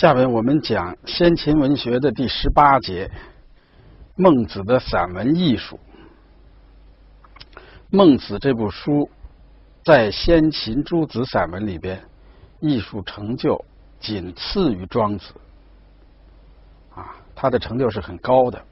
[0.00, 3.10] 下面我们讲先秦文学的第十八节，
[4.16, 5.78] 孟子的散文艺术。
[7.90, 9.10] 孟子这部书
[9.84, 12.02] 在先秦诸子散文里边，
[12.60, 13.62] 艺术成就
[14.00, 15.34] 仅次于庄子，
[16.94, 18.64] 啊，他的成就是很高的。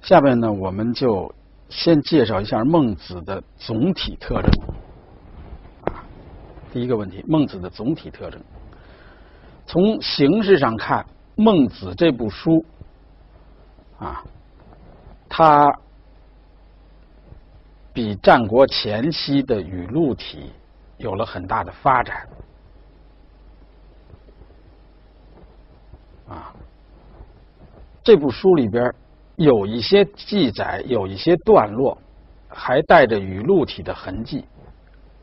[0.00, 1.34] 下面呢，我们就
[1.68, 4.50] 先介绍一下孟子的总体特征。
[6.76, 8.38] 第一个问题，孟子的总体特征。
[9.64, 12.62] 从形式上看，孟子这部书
[13.98, 14.22] 啊，
[15.26, 15.74] 它
[17.94, 20.52] 比战国前期的语录体
[20.98, 22.28] 有了很大的发展
[26.28, 26.52] 啊。
[28.04, 28.94] 这部书里边
[29.36, 31.96] 有一些记载，有一些段落
[32.50, 34.44] 还带着语录体的痕迹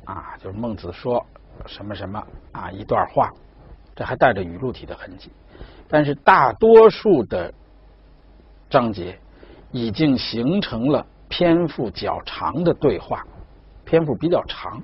[0.06, 1.24] 啊，就是孟子说。
[1.66, 2.22] 什么什么
[2.52, 2.72] 啊？
[2.72, 3.32] 一段话，
[3.96, 5.32] 这还带着语录体的痕迹，
[5.88, 7.54] 但是大多数的
[8.70, 9.18] 章节
[9.72, 13.26] 已经形成了篇幅较长的对话，
[13.86, 14.82] 篇幅比较长，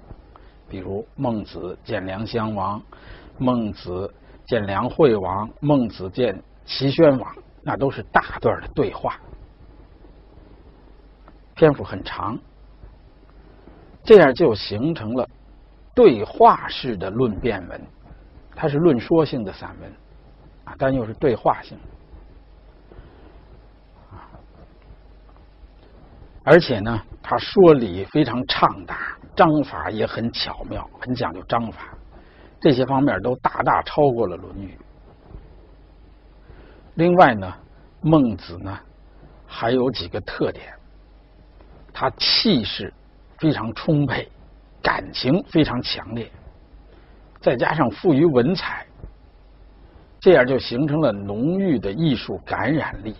[0.67, 2.81] 比如孟子见梁襄王，
[3.37, 4.13] 孟子
[4.45, 9.19] 见梁惠王，孟子见齐宣王，那都是大段的对话，
[11.55, 12.37] 篇幅很长，
[14.03, 15.27] 这样就形成了。
[15.93, 17.81] 对话式的论辩文，
[18.55, 19.91] 它是论说性的散文，
[20.65, 21.77] 啊，但又是对话性，
[26.43, 31.93] 而且呢，他说理非常畅达，章法也很巧妙，很讲究章法，
[32.59, 34.77] 这些方面都大大超过了《论语》。
[36.95, 37.53] 另外呢，
[38.01, 38.79] 孟子呢
[39.45, 40.73] 还有几个特点，
[41.93, 42.93] 他气势
[43.37, 44.29] 非常充沛。
[44.81, 46.29] 感情非常强烈，
[47.41, 48.85] 再加上富于文采，
[50.19, 53.15] 这样就形成了浓郁的艺术感染力，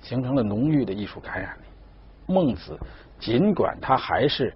[0.00, 1.64] 形成了浓郁的艺术感染力。
[2.26, 2.78] 孟子
[3.18, 4.54] 尽管他还是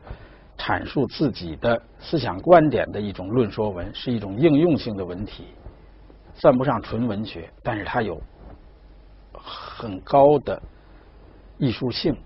[0.56, 5.48] 阐述自己的思想观点的一种论说文，是一种应用性的文体，
[6.34, 8.20] 算不上纯文学，但是他有
[9.32, 10.60] 很高的
[11.59, 12.16] 艺术性，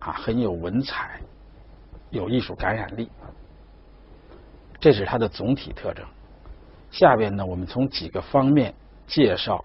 [0.00, 1.20] 啊，很有文采。
[2.10, 3.08] 有艺术感染力，
[4.80, 6.04] 这是它的总体特征。
[6.90, 8.74] 下边呢，我们从几个方面
[9.06, 9.64] 介绍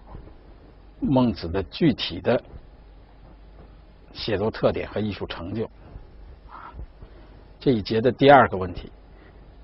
[1.00, 2.40] 孟子的具体的
[4.12, 5.64] 写作特点和艺术成就。
[6.48, 6.70] 啊，
[7.58, 8.92] 这一节的第二个问题，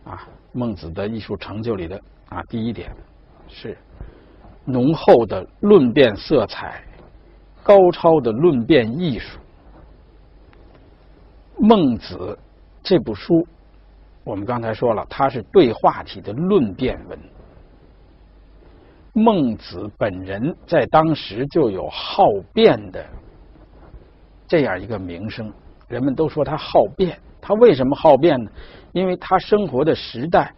[0.04, 2.00] 啊，孟子的艺术成就里的
[2.30, 2.90] 啊第一点
[3.48, 3.78] 是
[4.64, 6.82] 浓厚的论辩色彩，
[7.62, 9.38] 高超的论辩艺术。
[11.58, 12.36] 孟子。
[12.82, 13.46] 这部书，
[14.24, 17.18] 我们刚才说了，它是对话体的论辩文。
[19.14, 23.04] 孟子本人在当时就有好辩的
[24.48, 25.52] 这样一个名声，
[25.86, 27.18] 人们都说他好辩。
[27.40, 28.50] 他为什么好辩呢？
[28.92, 30.54] 因为他生活的时代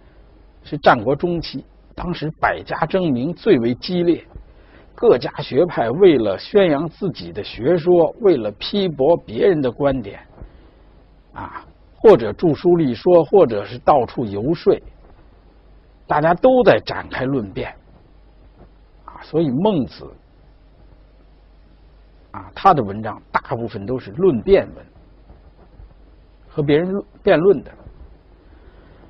[0.63, 1.65] 是战国中期，
[1.95, 4.25] 当时百家争鸣最为激烈，
[4.95, 10.21] 各家学派为了宣扬自己的学说，为了批驳别人的观点，
[11.33, 11.65] 啊。
[12.05, 14.79] 或者著书立说，或者是到处游说，
[16.07, 17.75] 大家都在展开论辩
[19.07, 19.23] 啊。
[19.23, 20.07] 所以孟子
[22.33, 24.85] 啊，他的文章大部分都是论辩文，
[26.47, 26.93] 和别人
[27.23, 27.73] 辩论的。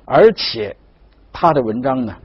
[0.05, 0.73] 而且
[1.33, 2.15] 他的文章呢，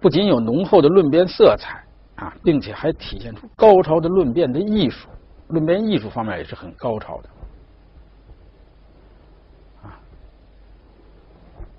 [0.00, 1.84] 不仅有浓厚的论辩色彩
[2.14, 5.06] 啊，并且还体现出高超的论辩的艺术，
[5.48, 7.28] 论辩艺术方面也是很高超的。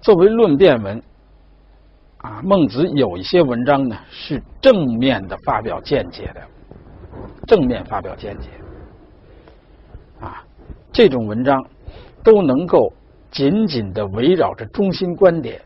[0.06, 1.02] 作为论辩文，
[2.20, 6.42] 啊，孟子有一些文章呢是正面的发表见解的，
[7.48, 8.50] 正面发表见解，
[10.20, 10.46] 啊，
[10.92, 11.60] 这种文章
[12.24, 12.94] 都能够
[13.32, 15.60] 紧紧的围绕着中心观点，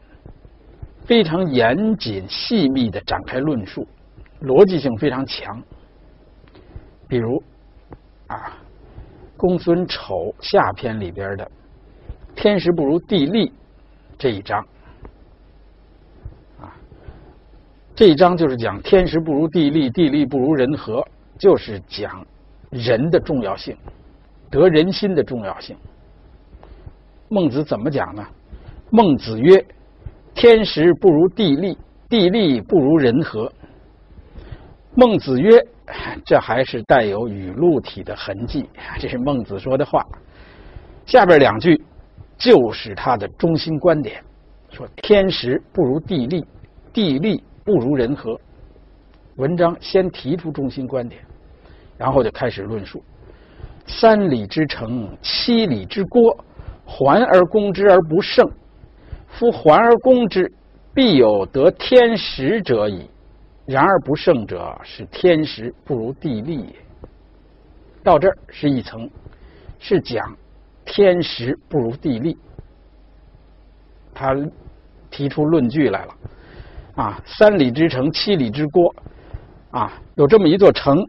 [1.03, 3.85] 非常严谨细密的展开论述，
[4.43, 5.61] 逻辑性非常强。
[7.09, 7.43] 比如，
[8.27, 8.53] 啊，
[9.35, 11.51] 公孙丑下篇里边的
[12.37, 13.51] “天时不如地利”。
[14.19, 14.59] 这一章，
[16.59, 16.75] 啊，
[17.95, 21.01] 这一章就是讲天时不如地利，地利不如人和，
[21.37, 22.25] 就是讲
[22.69, 23.77] 人的重要性，
[24.51, 25.73] 得人心的重要性。
[27.29, 28.21] 孟子怎么讲呢？
[28.89, 29.65] 孟子曰
[30.35, 31.77] ：“天时不如地利，
[32.09, 33.49] 地利不如人和。”
[34.95, 35.65] 孟子曰
[36.25, 38.67] ：“这还是带有语录体的痕迹，
[38.99, 40.05] 这是孟子说的话。”
[41.07, 41.81] 下边两句。
[42.39, 44.23] 就是他的中心观点，
[44.71, 46.43] 说天时不如地利，
[46.91, 48.39] 地利不如人和。
[49.35, 51.21] 文章先提出中心观点，
[51.97, 53.03] 然后就开始论述：
[53.85, 56.35] 三里之城，七里之郭，
[56.85, 58.49] 环而攻之而不胜。
[59.27, 60.51] 夫环而攻之，
[60.93, 63.09] 必有得天时者矣。
[63.65, 66.75] 然而不胜者，是天时不如地利也。
[68.03, 69.07] 到这儿是一层，
[69.77, 70.35] 是讲
[70.89, 72.35] 天时不如地利。
[74.13, 74.35] 他
[75.11, 76.13] 提出论据来了，
[76.95, 78.93] 啊，三里之城，七里之郭，
[79.71, 81.07] 啊，有这么一座城，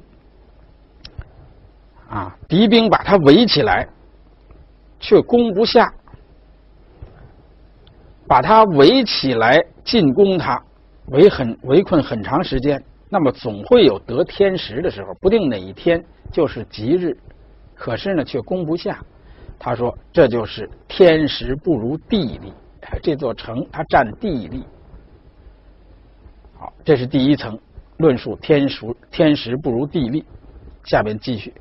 [2.08, 3.88] 啊，敌兵把它围起来，
[5.00, 5.92] 却攻不下。
[8.28, 10.62] 把它围起来进攻它，
[11.06, 17.16] 围很围困很长时间，那么总会有得天时的时候，不定哪一天就是吉日，
[17.74, 19.00] 可是呢却攻不下。
[19.62, 22.52] 他说这就是天时不如地利，
[23.02, 24.64] 这座城它占地利。
[26.58, 27.58] 好，这是第一层
[27.98, 30.24] 论述天时天时不如地利。
[30.84, 31.52] 下边继续，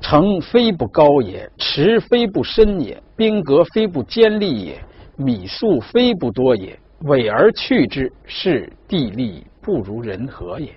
[0.00, 4.82] 城非不高也，池非不深也，兵革非不坚利也。
[5.16, 10.72] 米粟非不多也，委而去之，是地利不如人和也。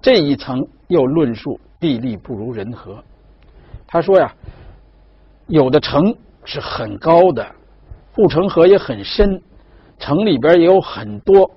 [0.00, 3.04] 这一层又论述地利不如人和。
[3.86, 4.34] 他说呀，
[5.50, 7.44] 有的城是很高的，
[8.12, 9.42] 护城河也很深，
[9.98, 11.50] 城里边也有很多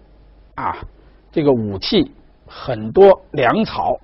[0.56, 0.76] 啊
[1.32, 2.12] 这个武器，
[2.48, 3.96] 很多粮草，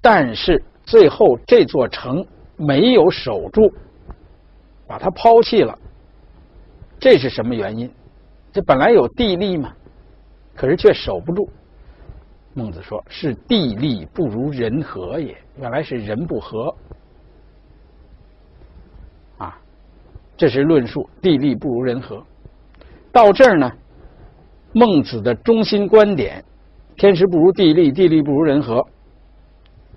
[0.00, 2.26] 但是最后这座城
[2.56, 3.72] 没有守住，
[4.88, 5.78] 把它抛弃了。
[6.98, 7.88] 这是什么原因？
[8.52, 9.72] 这本来有地利嘛，
[10.56, 11.48] 可是却守不住。
[12.54, 16.74] 孟子说：“是地利不如人和也。”原来是人不和
[19.36, 19.60] 啊！
[20.36, 22.22] 这是论述地利不如人和。
[23.12, 23.72] 到这儿呢，
[24.72, 26.44] 孟子的中心观点
[26.96, 28.86] “天时不如地利，地利不如人和”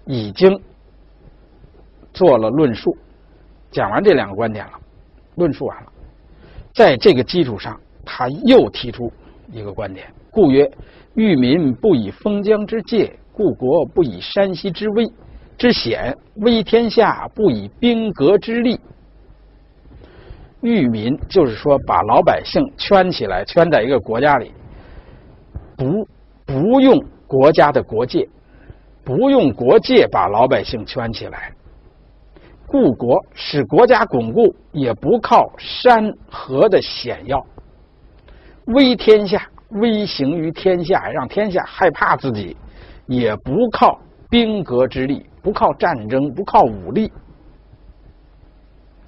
[0.07, 0.59] 已经
[2.13, 2.95] 做了论述，
[3.71, 4.71] 讲完这两个观点了，
[5.35, 5.91] 论述完了。
[6.73, 9.11] 在这个基础上，他又提出
[9.51, 10.71] 一个观点，故曰：
[11.15, 15.11] 欲民不以封疆之戒，故国不以山西之危
[15.57, 18.79] 之险，威天下不以兵革之利。
[20.61, 24.51] 域民就是说把老百姓圈起来，圈在一个国家里，
[25.77, 26.07] 不
[26.45, 28.27] 不用国家的国界，
[29.03, 31.53] 不用国界把老百姓圈起来。
[32.67, 37.39] 固国使国家巩固，也不靠山河的险要；
[38.65, 42.55] 威天下，威行于天下，让天下害怕自己，
[43.07, 47.11] 也不靠兵革之力，不靠战争，不靠武力，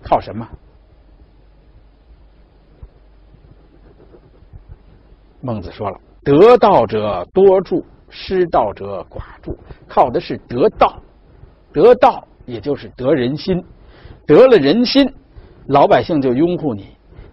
[0.01, 0.47] 靠什么？
[5.41, 9.57] 孟子说了：“得道者多助，失道者寡助。”
[9.87, 11.01] 靠的是得道，
[11.73, 12.23] 得道。
[12.47, 13.63] 也就是得人心，
[14.25, 15.07] 得了人心，
[15.67, 16.87] 老百姓就拥护你，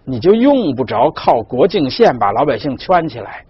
[0.05, 3.43] 你就用不着靠国境线把老百姓圈起来，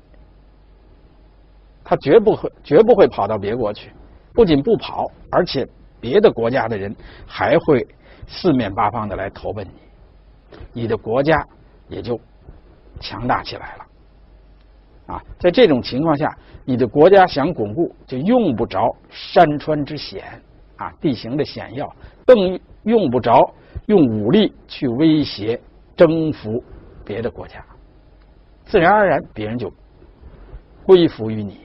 [1.83, 3.91] 他绝不会绝不会跑到别国去，
[4.33, 5.67] 不仅不跑，而且
[5.99, 6.95] 别的国家的人
[7.27, 7.85] 还会
[8.25, 11.45] 四面八方的来投奔你，你的国家
[11.89, 12.19] 也就
[13.01, 13.78] 强大起来了。
[15.09, 20.23] 啊，在这种情况下，你的国家想巩固，就用不着山川之险。
[20.77, 21.93] 啊，地形的险要，
[22.25, 23.53] 更用不着
[23.87, 25.59] 用武力去威胁、
[25.93, 26.63] 征服
[27.03, 27.61] 别的国家，
[28.63, 29.69] 自然而然别人就
[30.85, 31.59] 归服于你。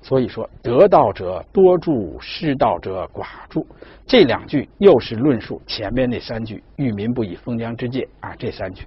[0.00, 3.66] 所以说，得道者多助，失道者寡助。
[4.06, 8.86] 这两句又是论述前面那三句“欲民不以封疆之戒”啊，这三句。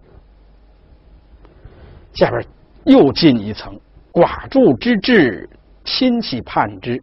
[2.13, 2.43] 下边
[2.85, 3.79] 又进一层，
[4.11, 5.49] 寡助之至，
[5.83, 7.01] 亲戚叛之。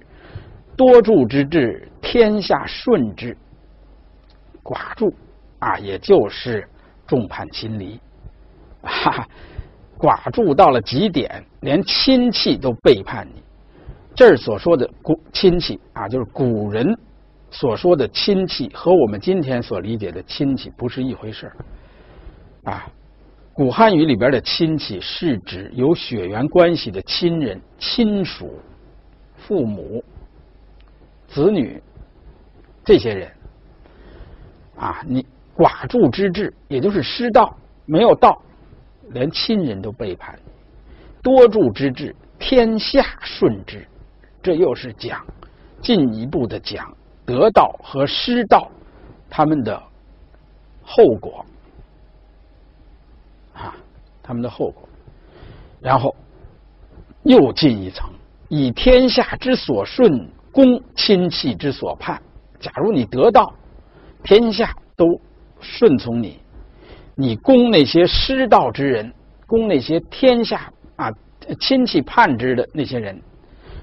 [0.77, 3.35] 多助之至，天下顺之；
[4.63, 5.13] 寡助
[5.59, 6.69] 啊，也就是
[7.07, 7.99] 众叛亲离。
[8.83, 9.27] 哈，
[9.99, 13.43] 寡助到了极点，连亲戚都背叛你。
[14.15, 16.87] 这儿所说的古亲戚啊，就是古人
[17.51, 21.57] 所说的亲戚，和我们今天所理解的亲戚不是一回事儿
[22.73, 22.87] 啊，
[23.57, 28.61] 古汉语里边的亲戚是指有血缘关系的亲人、亲属、
[29.35, 30.05] 父母。
[31.27, 31.83] 子女，
[32.85, 33.33] 这些人
[34.77, 35.25] 啊，你
[35.57, 38.43] 寡助之至，也就是失道，没有道，
[39.09, 40.35] 连亲人都背叛；
[41.23, 43.89] 多助之至，天下顺之。
[44.43, 45.27] 这又是讲
[45.81, 46.95] 进一步的讲
[47.25, 48.71] 得道和失道
[49.31, 49.83] 他们的
[50.83, 51.43] 后果，
[54.27, 54.89] 他们的后果。
[55.81, 56.15] 然后
[57.23, 58.11] 又进一层，
[58.49, 62.21] 以天下之所顺，攻亲戚之所叛。
[62.59, 63.53] 假如你得到
[64.25, 65.21] 天下都
[65.61, 66.41] 顺从你，
[67.15, 69.13] 你攻那些失道之人，
[69.47, 71.13] 攻那些天下啊
[71.61, 73.21] 亲戚叛之的那些人，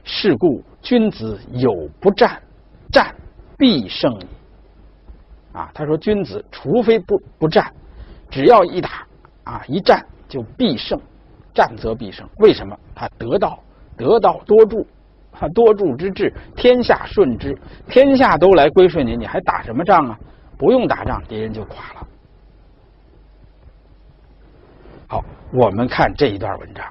[0.03, 2.41] 是故君子有不战，
[2.91, 3.15] 战
[3.57, 4.25] 必胜矣。
[5.53, 7.71] 啊，他说君子除非不不战，
[8.29, 9.07] 只要一打
[9.43, 10.03] 啊一战
[10.33, 10.99] 就必胜，
[11.53, 12.27] 战则必胜。
[12.39, 12.75] 为什么？
[12.95, 13.59] 他得道，
[13.95, 14.87] 得道多助。
[15.31, 17.55] 他 多助之至，天下顺之，
[17.87, 20.19] 天下都来归顺你，你还打什么仗啊？
[20.57, 22.07] 不用打仗，敌人就垮了。
[25.07, 26.83] 好，我们看这一段文章。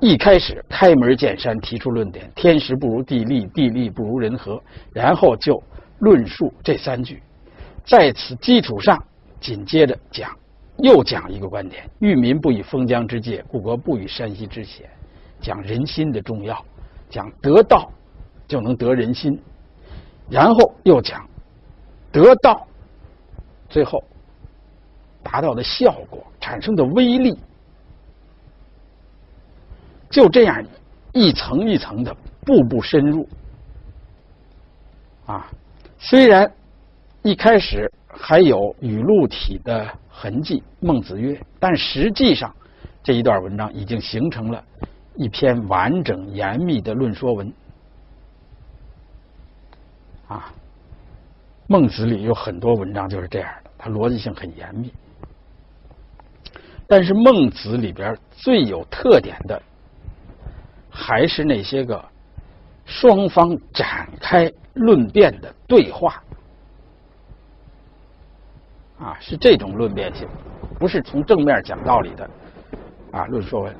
[0.00, 4.62] 一开始开门见山提出论点：天时不如地利，地利不如人和。
[4.92, 5.60] 然后就
[5.98, 7.20] 论述这三句，
[7.84, 8.96] 在此基础上，
[9.40, 10.30] 紧接着讲，
[10.78, 14.88] 又讲一个观点：欲民不以封疆之戒，故国不与山西之险。
[15.40, 16.64] 讲人心的重要。
[17.10, 17.90] 讲得道
[18.46, 19.40] 就能得人心，
[20.28, 21.26] 然后又讲
[22.12, 22.66] 得道
[23.70, 24.04] 最后
[25.22, 27.38] 达到的效果产生的威力，
[30.10, 30.62] 就这样
[31.14, 33.26] 一层一层的步步深入
[35.24, 35.50] 啊。
[35.98, 36.52] 虽然
[37.22, 39.88] 一开始还有语录体的
[40.20, 42.52] 痕迹，孟子曰，但实际上
[43.04, 44.64] 这一段文章已经形成了。
[45.14, 47.52] 一篇完整严密的论说文
[50.28, 50.52] 啊，
[51.66, 54.92] 孟子里有很多文章就是这样的，它逻辑性很严密。
[56.86, 59.60] 但是孟子里边最有特点的，
[60.88, 62.04] 还是那些个
[62.86, 66.22] 双方展开论辩的对话
[68.98, 70.26] 啊，是这种论辩性，
[70.78, 72.28] 不是从正面讲道理的
[73.12, 73.74] 啊论说文。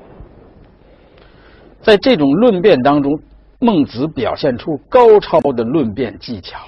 [1.81, 3.19] 在这种论辩当中，
[3.59, 6.59] 孟子表现出高超的论辩技巧。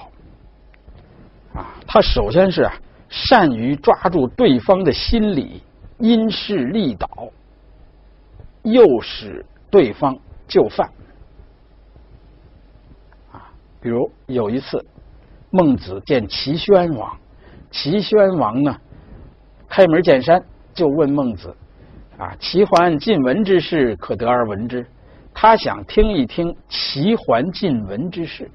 [1.54, 2.72] 啊，他首先是啊
[3.08, 5.62] 善于抓住对方的心理，
[5.98, 7.08] 因势利导，
[8.62, 10.18] 诱使对方
[10.48, 10.90] 就范。
[13.32, 13.48] 啊，
[13.80, 14.84] 比如有一次，
[15.50, 17.14] 孟子见齐宣王，
[17.72, 18.76] 齐宣王呢
[19.68, 20.40] 开门见山
[20.72, 21.52] 就问孟子
[22.18, 24.86] ：“啊，齐桓晋文之事，可得而闻之？”
[25.34, 28.50] 他想听一听齐桓晋文之事。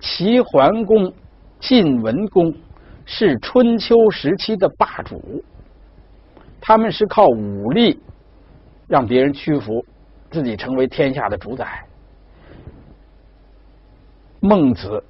[0.00, 1.12] 齐桓公、
[1.60, 2.52] 晋文公
[3.04, 5.44] 是春秋时期的霸主，
[6.60, 8.00] 他们是靠武力
[8.88, 9.84] 让别人屈服，
[10.30, 11.84] 自己成为天下的主宰。
[14.40, 15.02] 孟子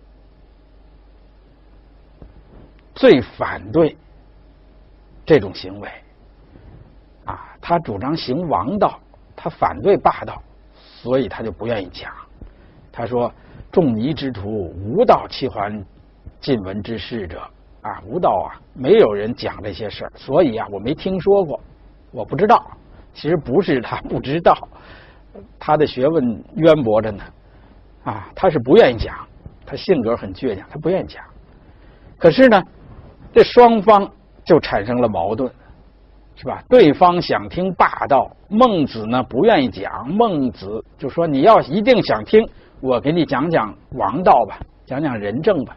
[2.97, 3.97] 最反对
[5.25, 5.89] 这种行为，
[7.27, 8.99] 啊，他主张行王道，
[9.37, 10.43] 他反对霸道。
[10.99, 12.13] 所以他就不愿意讲。
[12.91, 13.33] 他说
[13.71, 15.85] ：“仲尼之徒无道齐桓
[16.41, 17.49] 晋文之事者
[17.83, 21.61] 啊，无道啊，没有人讲这些事儿，所以啊，我没听说过，
[22.11, 22.67] 我不知道。
[23.15, 24.57] 其实不是他不知道，
[25.61, 27.23] 他的学问渊博着呢，
[28.03, 29.15] 啊，他是不愿意讲，
[29.65, 31.23] 他性格很倔强，他不愿意讲。
[32.19, 32.61] 可是呢，
[33.37, 34.11] 这双方
[34.47, 35.53] 就产生了矛盾。”
[36.39, 36.63] 是吧？
[36.69, 40.07] 对方想听霸道，孟子呢不愿意讲。
[40.09, 42.47] 孟子就说：“你要一定想听，
[42.81, 45.77] 我给你讲讲王道吧，讲讲仁政吧。”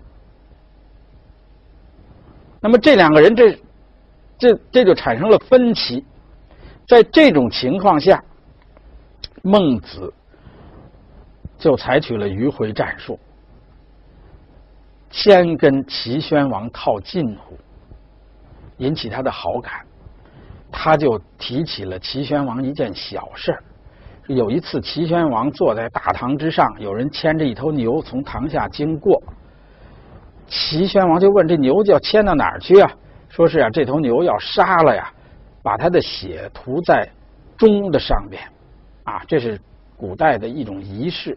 [2.60, 3.58] 那么这两个人，这
[4.38, 6.04] 这这就产生了分歧。
[6.88, 8.22] 在这种情况下，
[9.42, 10.14] 孟子
[11.58, 13.18] 就采取了迂回战术，
[15.10, 17.58] 先跟齐宣王套近乎，
[18.78, 19.74] 引起他的好感。
[20.72, 23.58] 他就提起了齐宣王一件小事。
[24.28, 29.20] 有一次，齐宣王坐在大堂之上，有人牵着一头牛从堂下经过。
[30.48, 32.92] 齐宣王就问：“这牛要牵到哪儿去啊？”
[33.30, 35.12] 说是啊，这头牛要杀了呀，
[35.64, 37.10] 把他的血涂在
[37.58, 38.42] 钟的上边，
[39.04, 39.60] 啊，这是
[39.98, 41.36] 古代的一种仪式，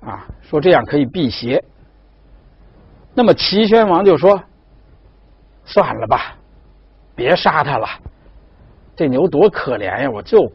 [0.00, 1.62] 啊，说这样可以辟邪。
[3.20, 4.42] 那么齐宣王就说
[5.66, 6.34] ：“算了吧。”
[7.14, 7.86] 别杀他了，
[8.96, 10.10] 这牛多可怜呀！
[10.10, 10.50] 我就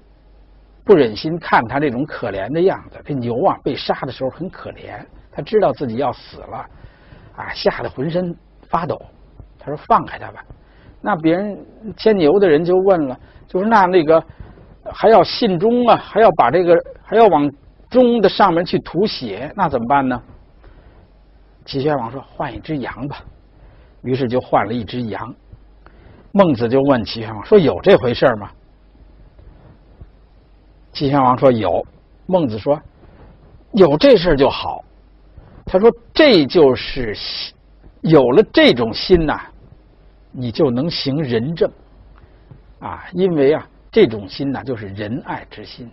[0.83, 2.99] 不忍心看他这种可怜的样子。
[3.05, 4.99] 这牛啊，被杀的时候很可怜，
[5.31, 6.65] 他知道自己要死了，
[7.35, 8.35] 啊，吓得浑身
[8.67, 8.99] 发抖。
[9.59, 10.43] 他说：“放开他吧。”
[11.01, 11.63] 那别人
[11.95, 13.15] 牵牛的人就问了，
[13.47, 14.19] 就是那那个
[14.91, 17.47] 还要信钟啊，还要把这个还要往
[17.91, 20.19] 钟的上面去涂血，那怎么办呢？
[21.65, 23.23] 齐宣王说：“换一只羊吧。”
[24.03, 25.33] 于是就换了一只羊。
[26.31, 28.51] 孟子就问齐宣王说：“有这回事吗？”
[30.93, 31.85] 齐宣王说有，
[32.27, 32.79] 孟子说
[33.71, 34.83] 有这事就好。
[35.65, 37.17] 他说这就是
[38.01, 39.41] 有了这种心呐，
[40.31, 41.69] 你就能行仁政
[42.79, 45.89] 啊，因为啊这种心呐就是仁爱之心。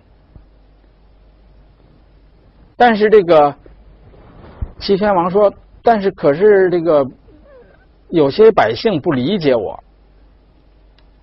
[2.76, 3.56] 但是这个
[4.82, 7.06] 齐宣王说，但是可是这个
[8.08, 9.78] 有些百姓不理解我。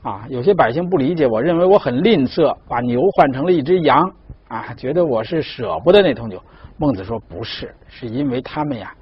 [0.01, 4.09] 啊，有些百姓不理解，我认为我很吝啬，把牛换成了一只羊，
[4.47, 6.41] 啊，觉得我是舍不得那头牛。
[6.77, 8.95] 孟子说不是，是因为他们呀，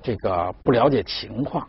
[0.00, 1.68] 这个不了解情况。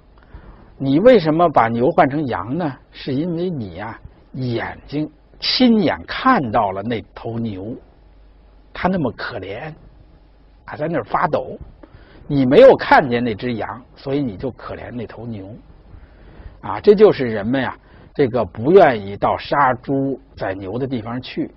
[0.78, 2.74] 你为什么把牛换成羊呢？
[2.94, 4.00] 是因为你呀，
[4.32, 5.12] 眼睛
[5.42, 7.76] 亲眼看到了那头牛，
[8.72, 9.70] 它那么可怜，
[10.64, 11.58] 啊，在那儿发抖。
[12.32, 15.54] 你没有看见那只羊，所以你就可怜那头牛。
[16.62, 17.78] 啊，这就是人们呀。
[18.14, 21.54] 这个不愿意到杀猪宰牛的地方去，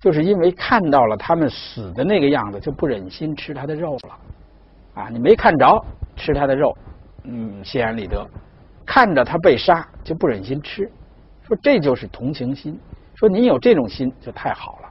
[0.00, 4.18] 就是因为看到了他们死的那个样子，就不忍心吃他的肉了。
[4.94, 5.84] 啊，你没看着
[6.16, 6.74] 吃他的肉，
[7.24, 8.26] 嗯，心安理得；
[8.86, 10.90] 看着他被杀，就不忍心吃。
[11.42, 12.80] 说这就是同情心。
[13.14, 14.88] 说你有这种心就太好了。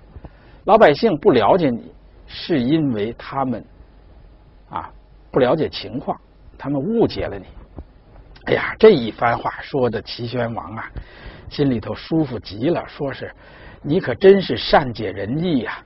[0.65, 1.91] 老百姓不了解你，
[2.27, 3.65] 是因为他们
[4.69, 4.91] 啊
[5.33, 6.15] 不了解情况，
[6.59, 7.45] 他们误解了你。
[8.45, 10.91] 哎呀，这一番话说的齐宣王啊，
[11.49, 12.87] 心里头舒服极了。
[12.87, 13.33] 说是
[13.81, 15.83] 你可真是善解人意呀！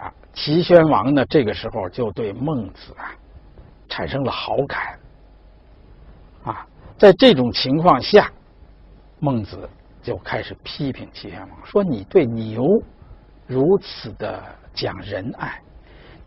[0.00, 3.14] 啊，齐宣王呢，这个时候就对孟子啊
[3.88, 4.98] 产生了好感。
[6.42, 6.66] 啊，
[6.98, 8.32] 在这种情况下，
[9.20, 9.68] 孟子
[10.02, 12.66] 就开始批评齐宣王，说你对牛
[13.46, 14.42] 如此的
[14.74, 15.62] 讲仁爱。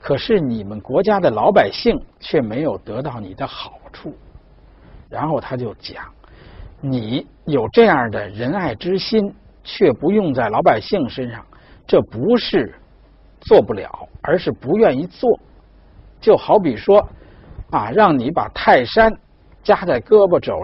[0.01, 4.11] 可是你们国家的老百姓却没有得到你的好处，
[5.07, 6.03] 然后他就讲：
[6.81, 9.31] 你有这样的仁爱之心，
[9.63, 11.45] 却不用在老百姓身上，
[11.85, 12.73] 这不是
[13.41, 15.39] 做不了，而是不愿意做。
[16.19, 17.07] 就好比说，
[17.69, 19.15] 啊，让你把泰山
[19.61, 20.63] 夹在胳膊肘、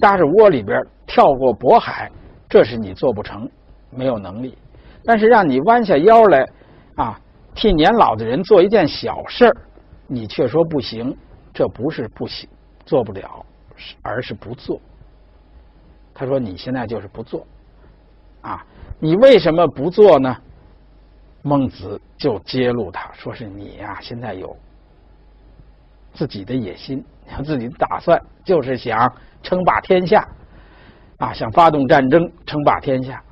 [0.00, 2.10] 搭着窝里边跳过渤海，
[2.48, 3.46] 这是你做不成，
[3.90, 4.56] 没有能力。
[5.04, 6.48] 但是让你弯下腰来，
[6.96, 7.20] 啊。
[7.54, 9.56] 替年老的人做一件小事儿，
[10.06, 11.16] 你却说不行，
[11.52, 12.48] 这不是不行，
[12.84, 13.44] 做不了，
[14.02, 14.80] 而是不做。
[16.14, 17.46] 他说：“你现在就是不做，
[18.42, 18.64] 啊，
[18.98, 20.36] 你为什么不做呢？”
[21.42, 24.56] 孟子就揭露他说：“是你呀，现在有
[26.12, 27.04] 自己的野心，
[27.36, 29.12] 有自己的打算，就是想
[29.42, 30.26] 称霸天下，
[31.18, 33.22] 啊，想发动战争称霸天下。”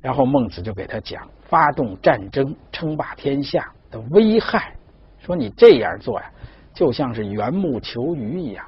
[0.00, 1.22] 然后孟子就给他讲。
[1.52, 4.72] 发动战争称霸天下的危害，
[5.18, 6.30] 说你这样做呀，
[6.72, 8.64] 就像是缘木求鱼一样，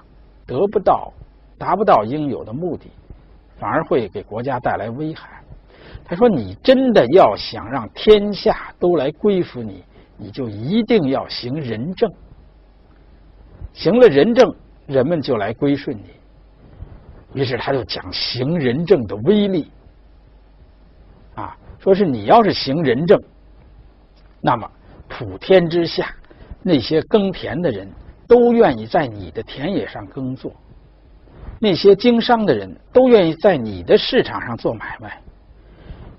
[0.46, 1.10] 得不到、
[1.56, 2.90] 达不到应有的目的，
[3.58, 5.30] 反而会给国家带来危害。
[6.04, 9.82] 他说：“你真的要想让天下都来归服你，
[10.18, 12.12] 你就一定要行仁政。
[13.72, 14.54] 行了仁政，
[14.86, 16.10] 人们就来归顺你。”
[17.32, 19.72] 于是他就讲行仁政的威力。
[21.84, 23.22] 说是你要是行仁政，
[24.40, 24.66] 那么
[25.06, 26.14] 普天之下
[26.62, 27.86] 那些耕田的人
[28.26, 30.50] 都愿意在你的田野上耕作，
[31.60, 35.20] 那些经商的人都愿意在你的市场上做买卖，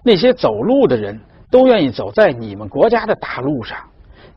[0.04, 3.76] 那些走路的人都愿意走在你们国家的大路上，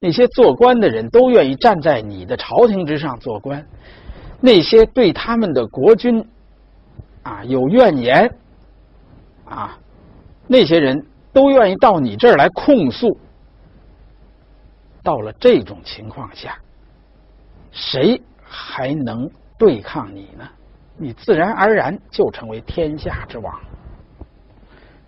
[0.01, 3.63] 那些做官的人都愿意站在你的朝廷之上做官，
[4.41, 6.27] 那些对他们的国君
[7.23, 8.35] 啊有怨言
[9.45, 9.79] 啊
[10.47, 11.05] 那些人。
[11.33, 13.19] 都愿意到你这儿来控诉。
[15.03, 16.59] 到了这种情况下，
[17.71, 20.47] 谁还能对抗你呢？
[20.97, 23.61] 你自然而然就成为天下之王。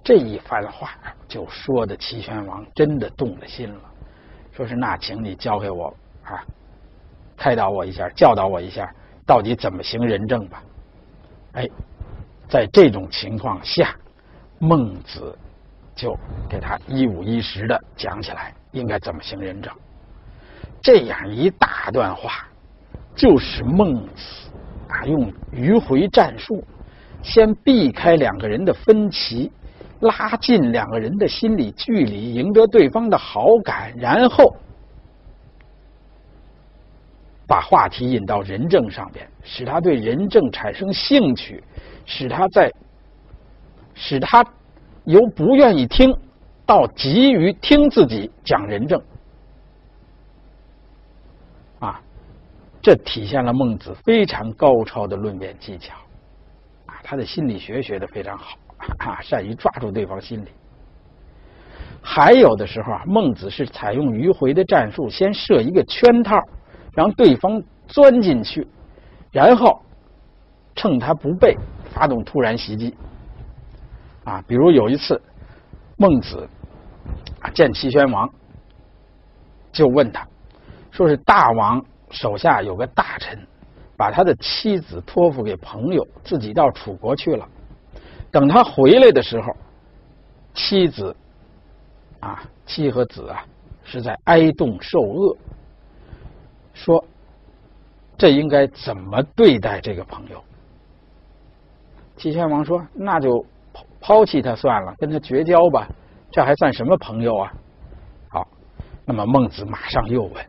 [0.03, 0.93] 这一番话
[1.29, 3.81] 就说的齐宣王真的动了心了，
[4.53, 5.93] 说是那，请你教给我
[6.25, 6.43] 啊，
[7.37, 8.91] 开导我一下，教导我一下，
[9.27, 10.63] 到底怎么行仁政吧。
[11.53, 11.69] 哎，
[12.49, 13.95] 在这种情况下，
[14.59, 15.37] 孟子。
[16.01, 19.71] 就给他一五一十的讲起来，应该怎么行仁政。
[20.81, 22.49] 这样一大段话，
[23.15, 24.51] 就是孟子
[24.89, 26.65] 啊用迂回战术，
[27.23, 29.53] 先避开两个人的分歧，
[30.01, 34.57] 拉近两个人的心理距离，赢得对方的好感，然后
[37.47, 41.63] 把话题引到仁政上边，使他对仁政产生兴趣，
[42.07, 42.73] 使他在
[43.95, 44.43] 使他。
[45.11, 46.17] 由不愿意听，
[46.65, 49.03] 到急于听自己讲仁政，
[51.81, 52.01] 啊，
[52.81, 55.97] 这体现了孟子非常高超的论辩技巧，
[56.87, 58.57] 啊，他的心理学学的非常好，
[58.99, 60.49] 啊，善于抓住对方心理。
[62.01, 66.39] 还有的时候啊，孟子是采用迂回的战术，先设一个圈套，
[66.95, 68.65] 让对方钻进去，
[69.33, 69.83] 然后
[70.77, 71.57] 趁他不备
[71.93, 72.95] 发动突然袭击。
[74.25, 75.21] 啊，比如有一次，
[75.97, 76.47] 孟子
[77.41, 78.31] 啊见齐宣王，
[79.73, 80.27] 就问他，
[80.91, 83.39] 说是大王手下有个大臣，
[83.97, 87.49] 把他的妻子托付给朋友，自己到楚国去了。
[88.31, 89.57] 等他回来的时候，
[90.53, 91.17] 妻子
[92.21, 93.43] 啊，妻和子啊，
[93.83, 95.37] 是在哀恸受饿。
[96.75, 97.03] 说
[98.19, 100.45] 这应该怎么对待这个朋友？
[102.19, 103.45] 齐宣王说：“那就。”
[104.01, 105.87] 抛弃他算了，跟他绝交吧，
[106.33, 107.53] 这还算什么朋友啊？
[108.29, 108.47] 好，
[109.05, 110.47] 那么孟子马上又问，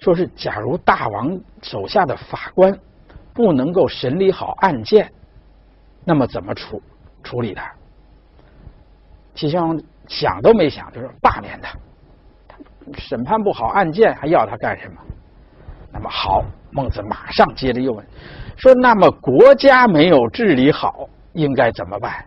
[0.00, 2.76] 说是假如大王手下的法官
[3.32, 5.10] 不能够审理好案件，
[6.04, 6.82] 那么怎么处
[7.22, 7.70] 处理他？
[9.34, 11.72] 齐宣王想都没想就说罢免他，
[12.98, 15.00] 审判不好案件还要他干什么？
[15.92, 18.04] 那么好，孟子马上接着又问，
[18.56, 22.24] 说那么国家没有治理好，应该怎么办？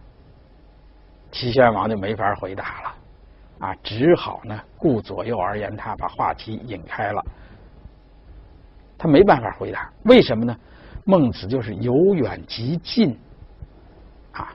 [1.33, 7.25] 齐宣王就没法回答了，啊，只好呢顾左右而言他，把话题引开了。
[8.99, 10.55] 他没办法回答，为什么呢？
[11.05, 13.19] 孟子就是由远及近，
[14.31, 14.53] 啊，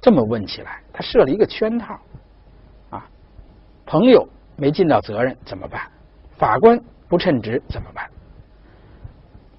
[0.00, 1.98] 这么问起来，他设了一个圈套，
[2.90, 3.04] 啊，
[3.84, 5.82] 朋友没尽到责任怎么办？
[6.38, 8.08] 法官不称职怎么办？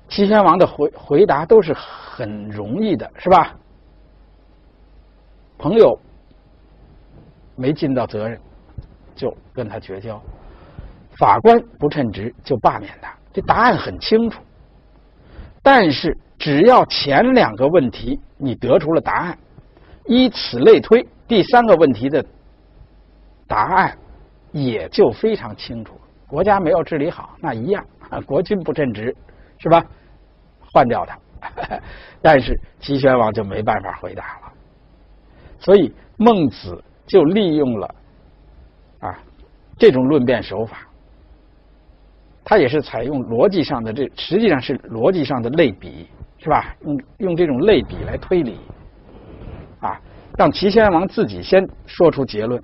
[0.07, 3.53] 齐宣王的回回答都是很容易的，是吧？
[5.57, 5.99] 朋友。
[7.57, 8.39] 没尽到责任，
[9.15, 10.21] 就跟他绝交；
[11.17, 13.11] 法官不称职，就罢免他。
[13.33, 14.39] 这答案很清楚。
[15.63, 19.37] 但是，只要前两个问题你得出了答案，
[20.05, 22.23] 依此类推，第三个问题的
[23.47, 23.97] 答案
[24.51, 25.99] 也就非常清楚。
[26.27, 29.15] 国家没有治理好，那一样啊， 国君不称职，
[29.57, 29.83] 是吧？
[30.71, 31.17] 换掉他。
[32.21, 34.53] 但是齐宣王就没办法回答了。
[35.57, 36.83] 所以孟子。
[37.07, 37.95] 就利用了
[38.99, 39.17] 啊
[39.79, 40.77] 这种论辩手法，
[42.43, 46.75] 他也是采用逻辑上的这实际上是逻辑上的类比，是吧？
[46.81, 48.59] 用用这种类比来推理
[49.79, 49.99] 啊，
[50.37, 52.61] 让齐宣王自己先说出结论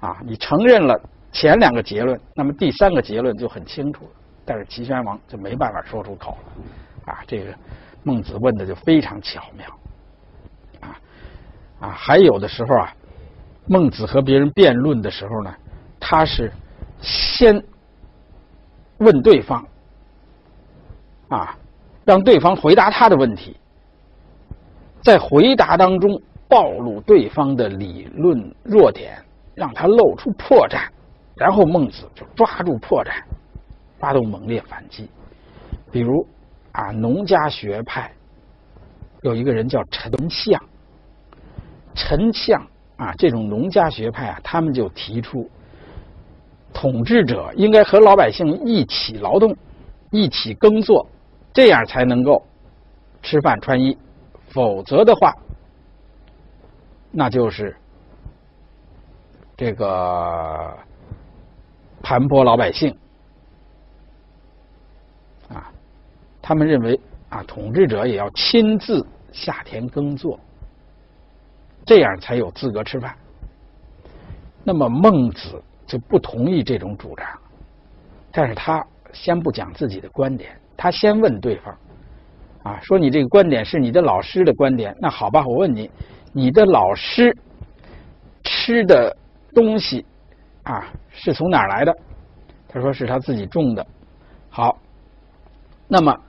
[0.00, 0.16] 啊。
[0.24, 0.98] 你承认了
[1.32, 4.10] 前两个结论，那么第三个结论就很清楚了。
[4.44, 7.18] 但是齐宣王就没办法说出口了啊。
[7.26, 7.54] 这个
[8.04, 9.66] 孟子问的就非常巧妙
[10.80, 10.96] 啊
[11.80, 12.94] 啊，还有的时候啊。
[13.68, 15.54] 孟子和别人辩论的时候呢，
[16.00, 16.50] 他是
[17.02, 17.62] 先
[18.96, 19.64] 问对方，
[21.28, 21.54] 啊，
[22.04, 23.56] 让对方回答他的问题，
[25.02, 29.22] 在回答当中暴露对方的理论弱点，
[29.54, 30.88] 让他露出破绽，
[31.36, 33.22] 然后孟子就抓住破绽，
[33.98, 35.10] 发动猛烈反击。
[35.92, 36.26] 比如
[36.72, 38.10] 啊，农家学派
[39.20, 40.58] 有一个人叫陈相，
[41.94, 42.66] 陈相。
[42.98, 45.48] 啊，这种农家学派啊，他们就提出，
[46.74, 49.56] 统治者应该和老百姓一起劳动，
[50.10, 51.06] 一起耕作，
[51.52, 52.44] 这样才能够
[53.22, 53.96] 吃饭穿衣，
[54.48, 55.32] 否则的话，
[57.12, 57.76] 那就是
[59.56, 60.76] 这个
[62.02, 62.94] 盘剥老百姓。
[65.48, 65.70] 啊，
[66.42, 70.38] 他们认为啊，统治者也要亲自下田耕作。
[71.88, 73.14] 这样才有资格吃饭。
[74.62, 77.26] 那么孟子就不同意这种主张，
[78.30, 81.74] 但是他先不讲自己的观点，他先问对方，
[82.62, 85.90] 啊，说你这个观点是你的老师的观点，那好吧，我问你，
[86.34, 87.34] 你的老师
[88.44, 89.16] 吃的
[89.54, 90.04] 东西
[90.64, 91.96] 啊是从哪儿来的？
[92.68, 93.86] 他说是他自己种的。
[94.50, 94.76] 好，
[95.86, 96.20] 那么，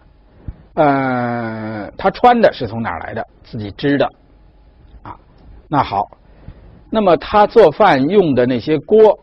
[0.76, 3.28] 呃，他穿的是从哪儿来的？
[3.44, 4.10] 自己织的。
[5.70, 6.10] 那好，
[6.90, 9.18] 那么他做饭用的那些锅、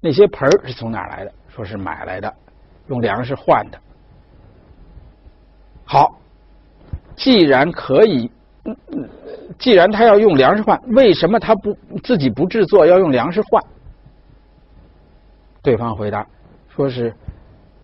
[0.00, 1.32] 那些盆是从哪来的？
[1.48, 2.32] 说是买来的，
[2.88, 3.78] 用粮食换的。
[5.84, 6.18] 好，
[7.16, 8.30] 既然可以，
[9.58, 13.62] 既然他要用粮食换，为什么他不自己不制作，要用粮食换？
[15.62, 16.26] 对方回答
[16.68, 17.14] 说是，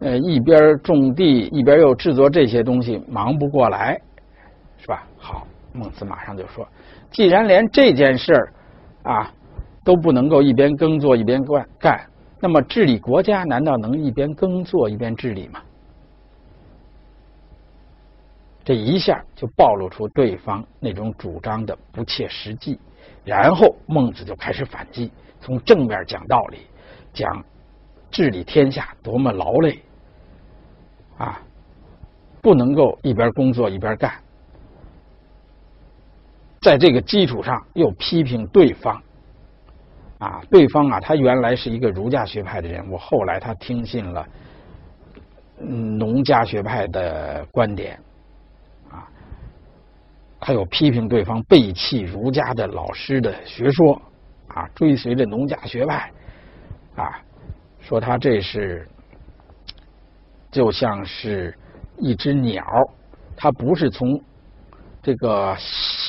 [0.00, 4.00] 呃，一边种地一边又制作这些东西，忙不过来，
[4.78, 5.06] 是吧？
[5.16, 6.66] 好，孟子马上就说。
[7.10, 8.52] 既然连这件事儿
[9.02, 9.32] 啊
[9.84, 12.06] 都不能够一边耕作一边干干，
[12.38, 15.60] 那么治理国家难道能一边耕作一边治理吗？
[18.62, 22.78] 这一下就暴露出对方那种主张的不切实际
[23.24, 26.58] 然后孟子就开始反击，从正面讲道理，
[27.12, 27.44] 讲
[28.10, 29.80] 治理天下多么劳累
[31.16, 31.40] 啊，
[32.40, 34.12] 不能够一边工作一边干。
[36.60, 39.02] 在这个基础上，又批评对方。
[40.18, 44.26] 啊，对方啊，他原来是一个儒家学派的人物，后来他听信了
[45.58, 47.98] 农家学派的观点，
[48.90, 49.08] 啊，
[50.38, 53.94] 他有批评对方背弃儒家的老师的学说，
[54.48, 56.12] 啊，追随着农家学派，
[56.96, 57.18] 啊，
[57.80, 58.86] 说他这是
[60.50, 61.56] 就像是
[61.96, 62.62] 一只鸟，
[63.34, 64.22] 它不是从
[65.02, 65.56] 这个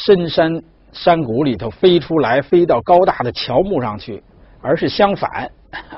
[0.05, 0.61] 深山。
[0.93, 4.21] 山谷里头飞出来，飞到高大的乔木上去，
[4.59, 5.49] 而是相反，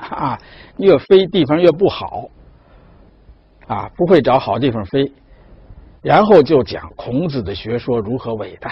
[0.08, 0.38] 啊，
[0.76, 2.28] 越飞地方越不好，
[3.66, 5.12] 啊，不会找好地方飞。
[6.00, 8.70] 然后就讲孔子的学说如何伟大，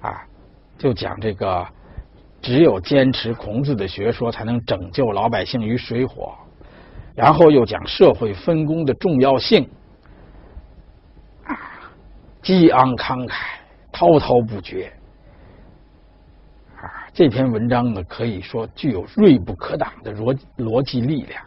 [0.00, 0.22] 啊，
[0.78, 1.66] 就讲这个
[2.40, 6.32] 只有坚持孔子的学说，才能拯救老百姓于水火。
[7.14, 9.68] 然后又讲社会分工的重要性。
[12.42, 13.58] 激昂慷慨，
[13.92, 14.90] 滔滔不绝，
[16.74, 17.04] 啊！
[17.12, 21.44] 这篇文章呢，可以说具有锐不可挡的逻逻辑力量。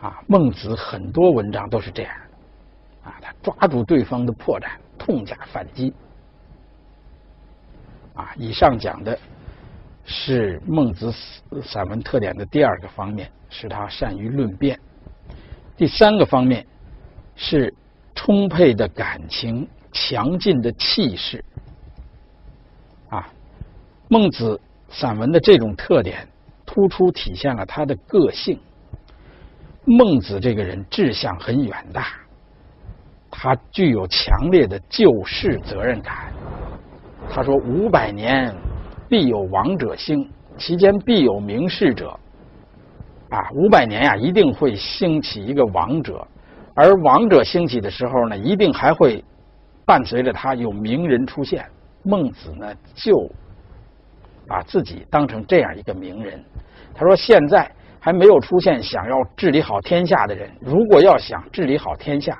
[0.00, 5.94] 啊，孟子很多文章都是这样的，啊，他抓住对方的破绽，痛加反击。
[8.14, 9.16] 啊，以上讲的
[10.04, 11.12] 是孟子
[11.62, 14.76] 散文特点的第二个方面，是他善于论辩；
[15.76, 16.66] 第三个方面
[17.36, 17.72] 是。
[18.14, 21.44] 充沛的感情，强劲的气势，
[23.08, 23.28] 啊，
[24.08, 26.26] 孟子散文的这种特点，
[26.64, 28.58] 突出体现了他的个性。
[29.84, 32.06] 孟子这个人志向很远大，
[33.30, 36.32] 他具有强烈的救世责任感。
[37.30, 38.54] 他说：“五百年
[39.08, 42.18] 必有王者兴，其间必有明士者。”
[43.30, 46.26] 啊，五百年呀，一定会兴起一个王者。
[46.74, 49.24] 而王者兴起的时候呢，一定还会
[49.86, 51.64] 伴随着他有名人出现。
[52.02, 53.30] 孟子呢，就
[54.46, 56.42] 把自己当成这样一个名人。
[56.94, 60.50] 他说：“现在还没有出现想要治理好天下的人。
[60.60, 62.38] 如果要想治理好天下，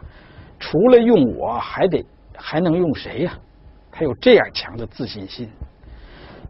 [0.58, 2.04] 除了用我，还得
[2.36, 3.32] 还能用谁呀？”
[3.90, 5.48] 他有这样强的自信心。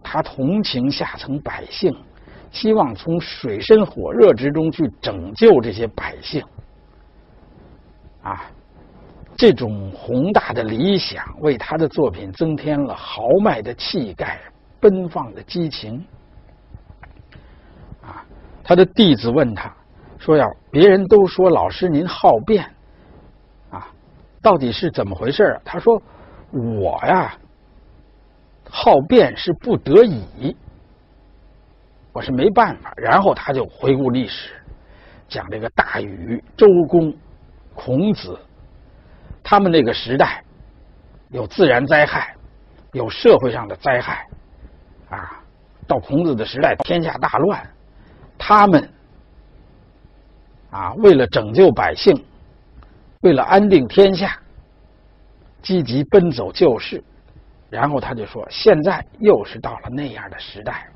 [0.02, 1.94] 他同情下层百姓，
[2.50, 6.42] 希望从水深火热之中去拯救这些百姓。
[8.24, 8.42] 啊，
[9.36, 14.40] 这种宏大的理想为他的作品增添了豪迈的气概、
[14.80, 16.02] 奔放的激情。
[18.00, 18.24] 啊，
[18.64, 19.70] 他的弟子问他
[20.18, 22.64] 说：“要别人都说老师您好辩，
[23.70, 23.88] 啊，
[24.40, 26.00] 到底是怎么回事啊？”他说
[26.50, 27.36] ：“我呀，
[28.70, 30.56] 好辩是不得已，
[32.12, 34.54] 我是没办法。”然后他就回顾历史，
[35.28, 37.14] 讲这个大禹、周公。
[37.74, 38.38] 孔子，
[39.42, 40.42] 他们那个时代
[41.30, 42.34] 有自然灾害，
[42.92, 44.26] 有社会上的灾害，
[45.10, 45.42] 啊，
[45.86, 47.66] 到孔子的时代，天下大乱，
[48.38, 48.88] 他们
[50.70, 52.24] 啊，为了拯救百姓，
[53.20, 54.38] 为了安定天下，
[55.62, 57.02] 积极奔走救世。
[57.70, 60.86] 然后他就说：“现在又是到了那样的时代，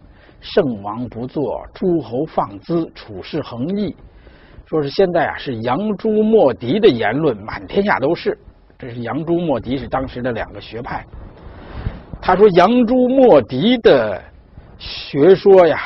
[0.41, 3.97] 圣王不作，诸侯放资，处事横溢。”
[4.69, 8.39] 说是现在啊，是杨朱莫迪的言论满天下都是。
[8.79, 11.03] 这是杨朱莫迪是当时的两个学派。
[12.21, 14.23] 他说杨朱莫迪的
[14.79, 15.79] 学说呀，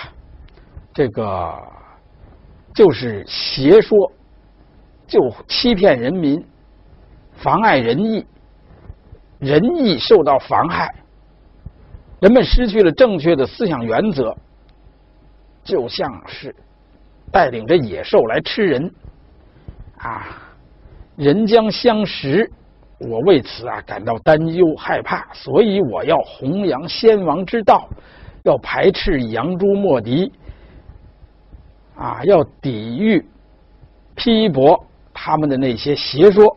[0.93, 1.55] 这个
[2.75, 4.11] 就是邪说，
[5.07, 6.45] 就欺骗人民，
[7.35, 8.27] 妨碍仁义，
[9.39, 10.93] 仁义受到妨害，
[12.19, 14.37] 人们失去了正确的思想原则，
[15.63, 16.53] 就像是。
[17.33, 18.93] 带领着野兽来吃人，
[19.97, 20.53] 啊，
[21.17, 22.49] 人将相食，
[22.99, 27.89] 我为此啊感到担忧害怕，所以我要弘扬先王之道，
[28.43, 30.31] 要排斥杨朱莫迪，
[31.97, 33.25] 啊，要抵御
[34.15, 36.55] 批驳他们的那些邪说，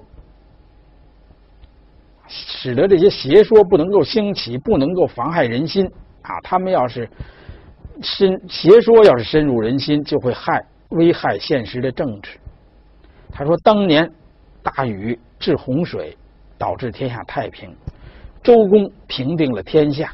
[2.28, 5.90] 使得这些邪说不能够兴起，不能够妨害人心，
[6.22, 7.10] 啊，他们要是。
[8.02, 12.38] 深邪说要是深入人心，就会害危害现实的政治。
[13.32, 14.10] 他说：“当年
[14.62, 16.18] 大禹治洪水，
[16.58, 17.70] 导致天下太平；
[18.44, 20.12] 周公平定了天下，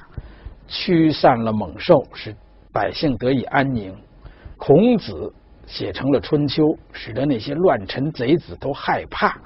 [0.67, 2.35] 驱散了猛兽，使
[2.73, 3.93] 百姓得以安宁；
[4.57, 5.31] 孔子
[5.67, 9.37] 写成了《春秋》，使得那些乱臣贼子都害怕。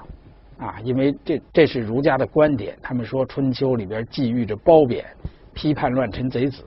[0.58, 2.78] 啊，因为这这是儒家的观点。
[2.80, 5.04] 他们说春秋里边寄寓着褒贬，
[5.52, 6.64] 批判乱臣贼子。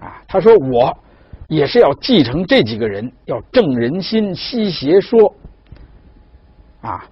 [0.00, 0.96] 啊，他说我
[1.48, 5.34] 也是要继承这几个人，要正人心，息邪说。
[6.80, 7.04] 啊，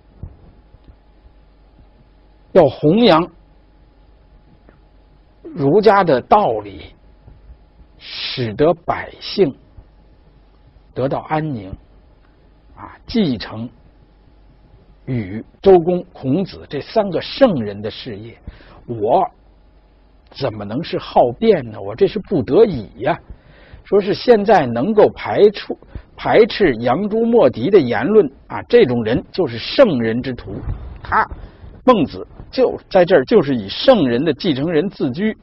[2.53, 3.29] 要弘扬
[5.43, 6.95] 儒家的道理，
[7.99, 9.57] 使得百姓
[10.95, 11.71] 得到安宁。
[12.77, 13.69] 啊，继承。
[15.07, 18.37] 与周公、孔子这三个圣人的事业，
[18.87, 19.25] 我
[20.31, 21.81] 怎么能是好辩呢？
[21.81, 23.19] 我这是不得已呀。
[23.85, 25.79] 说是现在能够排除
[26.17, 30.57] 排斥杨朱莫迪的言论啊，这种人就是圣人之徒。
[31.03, 31.25] 他
[31.85, 35.37] 孟子就在这儿，就是以圣人的继承人自居，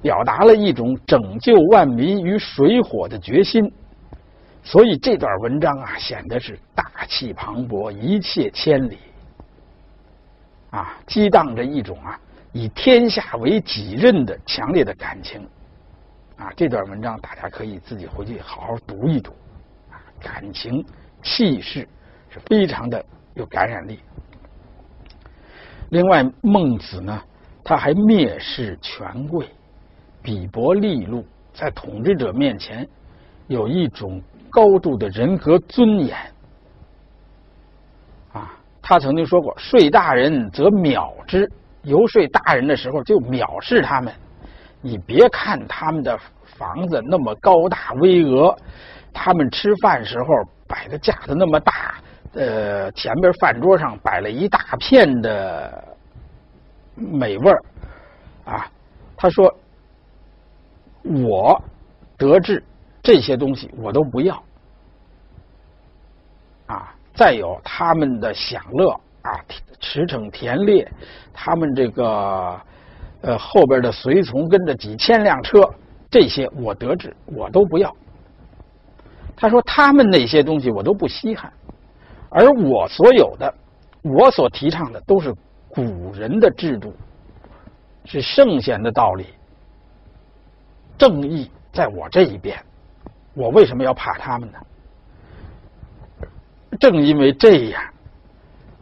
[0.00, 3.72] 表达了一种拯救万民于水火的决心。
[4.62, 8.98] 所以这段文章啊，显得是大气磅礴，一泻千里，
[10.70, 12.16] 啊，激荡着一种啊
[12.54, 15.46] 以天下为己任的强烈的感情，
[16.38, 19.32] 啊，这段文章大家可以自己回去好好读一读，
[19.90, 20.82] 啊，感情
[21.22, 21.86] 气势
[22.30, 23.98] 是非常的有感染力。
[25.90, 27.22] 另外，孟子呢，
[27.62, 29.46] 他还蔑视权贵，
[30.22, 32.88] 鄙薄利禄，在统治者面前
[33.48, 34.22] 有一种。
[34.54, 36.16] 高度的人格尊严
[38.32, 38.56] 啊！
[38.80, 41.50] 他曾经说过：“睡大人则藐之，
[41.84, 44.12] 游说大人的时候就藐视他们。
[44.80, 48.54] 你别看他们的房子那么高大巍峨，
[49.12, 50.26] 他们吃饭时候
[50.66, 51.94] 摆的架子那么大，
[52.34, 55.96] 呃，前边饭桌上摆了一大片的
[56.94, 57.62] 美味儿
[58.44, 58.66] 啊。”
[59.16, 59.54] 他说
[61.02, 61.62] ：“我
[62.18, 62.62] 得志。”
[63.02, 64.42] 这些东西我都不要，
[66.64, 69.40] 啊，再有他们的享乐啊，
[69.80, 70.86] 驰骋田猎，
[71.32, 72.60] 他们这个
[73.22, 75.60] 呃后边的随从跟着几千辆车，
[76.10, 77.90] 这些我得知我都不要。
[79.34, 81.50] 他说他们那些东西我都不稀罕，
[82.28, 83.52] 而我所有的，
[84.02, 85.34] 我所提倡的都是
[85.68, 86.94] 古人的制度，
[88.04, 89.26] 是圣贤的道理，
[90.98, 92.62] 正义在我这一边。
[93.32, 94.58] 我为什么要怕他们呢？
[96.78, 97.82] 正因为这样，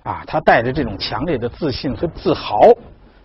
[0.03, 2.59] 啊，他带着这种强烈的自信和自豪，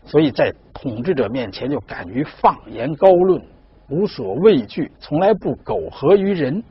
[0.06, 3.42] 所以在统治者面前就敢于放言高论，
[3.90, 6.64] 无所畏惧，从来不苟合于人。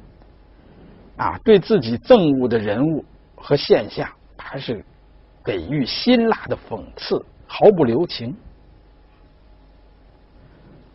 [1.16, 4.84] 啊，对自己憎恶的人物和现象，他是
[5.44, 8.36] 给予辛辣的讽刺，毫不留情。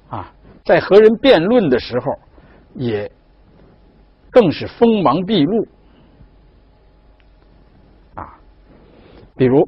[0.10, 0.32] 啊，
[0.64, 2.06] 在和人辩论的时候，
[2.76, 3.12] 也。
[4.34, 5.68] 更是锋芒毕露
[8.16, 8.40] 啊！
[9.42, 9.68] 比如，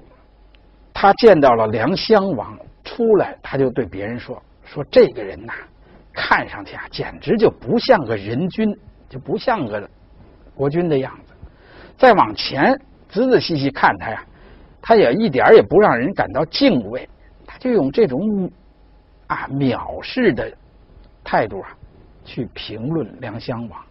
[0.94, 5.54] 他见到了梁襄王出来，他就对别人说：“说这个人呐，
[6.14, 8.72] 看上去啊，简直就不像个人君，
[9.10, 9.90] 就不像个
[10.54, 11.34] 国君的样子。
[11.98, 14.24] 再往前仔仔细细看他呀，
[14.80, 17.10] 他也一点也不让人感到敬畏。
[17.48, 18.52] 他就用这种
[19.26, 20.56] 啊藐视的
[21.24, 21.76] 态度啊，
[22.24, 23.82] 去评论梁襄王。”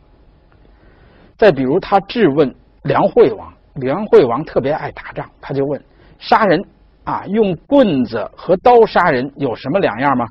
[1.36, 5.82] 再比如，他质问梁惠王，梁惠王特别爱打仗，他就问：
[6.18, 6.62] 杀人
[7.04, 10.26] 啊，用棍子和刀杀人有什么两样吗？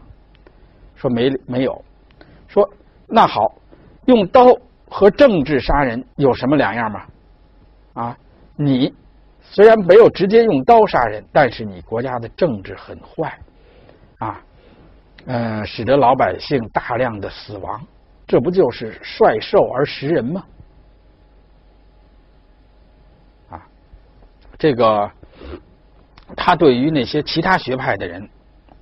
[0.95, 1.84] 说没没有。
[2.47, 2.69] 说
[3.08, 3.56] 那好，
[4.06, 4.45] 用刀
[4.88, 7.01] 和政治杀人有什么两样吗？
[7.93, 8.17] 啊，
[8.56, 8.93] 你
[9.41, 13.38] 虽然没有直接用刀杀人，但是你国家的政治很坏，
[14.19, 14.41] 啊，
[15.25, 17.82] 嗯，使得老百姓大量的死亡，
[18.27, 20.43] 这不就是率兽而食人吗？
[24.62, 25.12] 这个，
[26.38, 28.21] 他对于那些其他学派的人，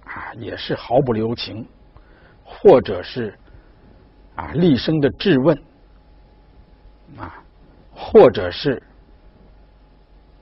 [0.03, 1.65] 啊，也是毫不留情，
[2.43, 3.33] 或者是
[4.35, 5.57] 啊厉声的质问，
[7.17, 7.41] 啊，
[7.95, 8.83] 或者是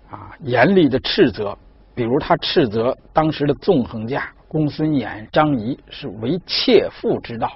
[0.09, 1.55] 啊严厉的斥责。
[1.93, 7.51] 比如他斥责当时的纵横家公孙衍、张仪是为妾妇之道，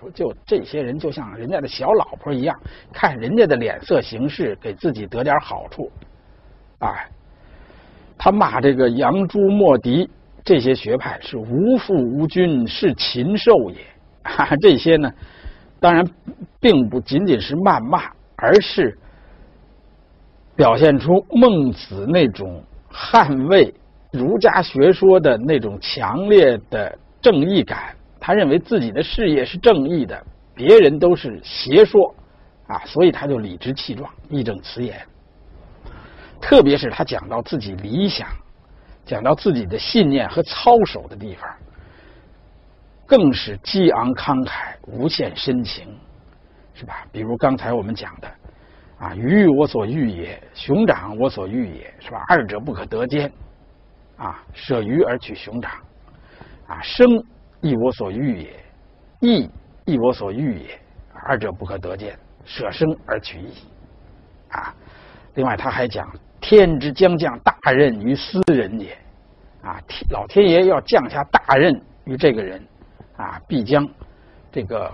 [0.00, 2.58] 说就这些人就像人家的小老婆一样，
[2.94, 5.92] 看人家的脸色行事，给自己得点好处，
[6.78, 6.96] 啊。
[8.18, 10.08] 他骂这个杨朱莫迪
[10.44, 13.76] 这些学派是无父无君，是禽兽也。
[14.24, 15.12] 哈，这些呢，
[15.78, 16.04] 当然
[16.60, 18.02] 并不仅仅是谩骂，
[18.36, 18.98] 而是
[20.56, 23.72] 表现出孟子那种捍卫
[24.12, 27.94] 儒家学说的那种强烈的正义感。
[28.18, 30.20] 他认为自己的事业是正义的，
[30.54, 32.12] 别人都是邪说
[32.66, 34.96] 啊，所以他就理直气壮，义正辞严。
[36.40, 38.28] 特别是他讲到自己理想、
[39.04, 41.48] 讲到自己的信念和操守的地方，
[43.06, 45.86] 更是激昂慷慨、无限深情，
[46.74, 47.06] 是吧？
[47.10, 48.28] 比如刚才我们讲的，
[48.98, 52.24] 啊，鱼我所欲也，熊掌我所欲也，是吧？
[52.28, 53.32] 二者不可得兼，
[54.16, 55.70] 啊，舍鱼而取熊掌，
[56.66, 57.06] 啊，生
[57.60, 58.64] 亦我所欲也，
[59.20, 59.50] 义
[59.84, 60.80] 亦我所欲也，
[61.24, 63.52] 二者不可得兼，舍生而取义，
[64.50, 64.74] 啊。
[65.34, 66.10] 另外，他还讲
[66.48, 68.96] ：“天之将降大任于斯人也，
[69.62, 71.74] 啊，天老天爷要降下大任
[72.04, 72.64] 于这个人，
[73.16, 73.84] 啊，必将
[74.52, 74.88] 这个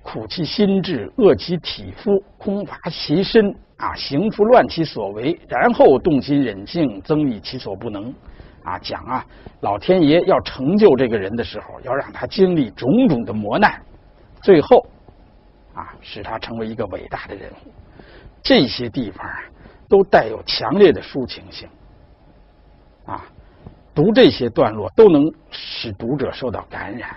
[0.00, 8.14] 苦其心志，饿其体肤，空乏其身，啊，行拂乱其所为，然后动心忍性，增益其所不能。”
[8.62, 9.26] 啊，讲啊，
[9.62, 13.82] 老天爷要成就这个人的时候，要让他经历种种的磨难，
[14.40, 14.86] 最后
[15.74, 17.72] 啊，使他成为一个伟大的人物。
[18.40, 19.40] 这些地方啊，
[19.90, 21.68] 都带有强烈的抒情性，
[23.04, 23.26] 啊，
[23.92, 27.10] 读这些段落都能使读者受到感染，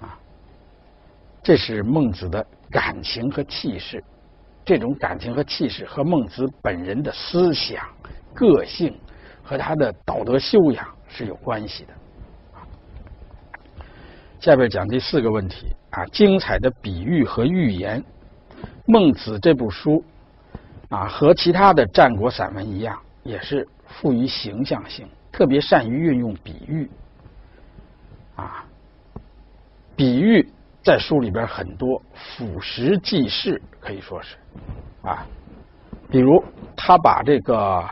[0.00, 0.18] 啊，
[1.40, 4.02] 这是孟子的感情和气势，
[4.64, 7.86] 这种感情和气势和孟子本人的思想、
[8.34, 8.98] 个性
[9.40, 11.94] 和他的道德修养是有关系的。
[14.40, 18.04] 下边讲第四个问题啊，精彩的比喻和寓言。
[18.86, 20.04] 孟子这部书
[20.94, 26.88] 啊，和其他的战国散文一样，也是富于形象性，特别善于运用比喻。
[28.36, 28.64] 啊，
[29.96, 30.48] 比喻
[30.84, 34.36] 在书里边很多，俯拾即是，可以说是
[35.02, 35.26] 啊。
[36.08, 36.44] 比如
[36.76, 37.84] 他把这个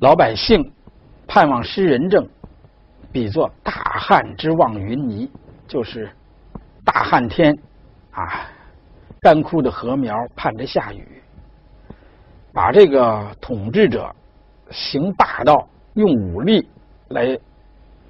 [0.00, 0.70] 老百姓
[1.26, 2.28] 盼望施仁政，
[3.10, 5.26] 比作大旱之望云霓，
[5.66, 6.10] 就是
[6.84, 7.56] 大旱天
[8.10, 8.46] 啊。
[9.20, 11.17] 干枯的禾苗盼着下雨，
[12.58, 14.12] 把这个统治者
[14.72, 16.68] 行霸道、用武力
[17.10, 17.38] 来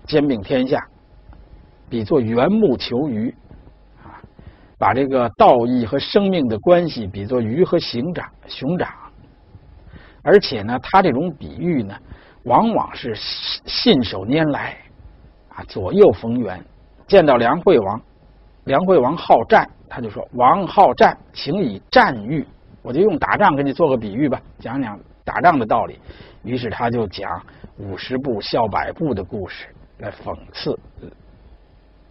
[0.06, 0.82] 兼并天下，
[1.90, 3.28] 比作缘木求鱼
[4.02, 4.16] 啊；
[4.78, 8.88] 把这个道义和生命的关系比作鱼和熊掌，熊掌。
[10.22, 11.94] 而且呢，他这种比喻呢，
[12.44, 14.78] 往往是信手拈来
[15.50, 16.58] 啊，左右逢源。
[17.06, 18.00] 见到梁惠王，
[18.64, 19.68] 梁惠王好战。
[19.90, 22.46] 他就说：“王好战，请以战喻。”
[22.82, 25.98] 我就用打仗给你做个比喻吧，讲讲打仗的道理。
[26.42, 27.42] 于是他就讲
[27.76, 29.66] 五十步笑百步的故事
[29.98, 30.78] 来讽刺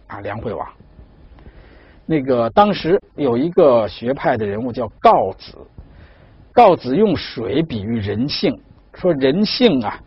[0.06, 0.68] 啊梁惠王。
[2.06, 5.56] 那个当时有一个学派的人物叫告子，
[6.52, 8.58] 告子用水比喻人性，
[8.94, 9.98] 说人性啊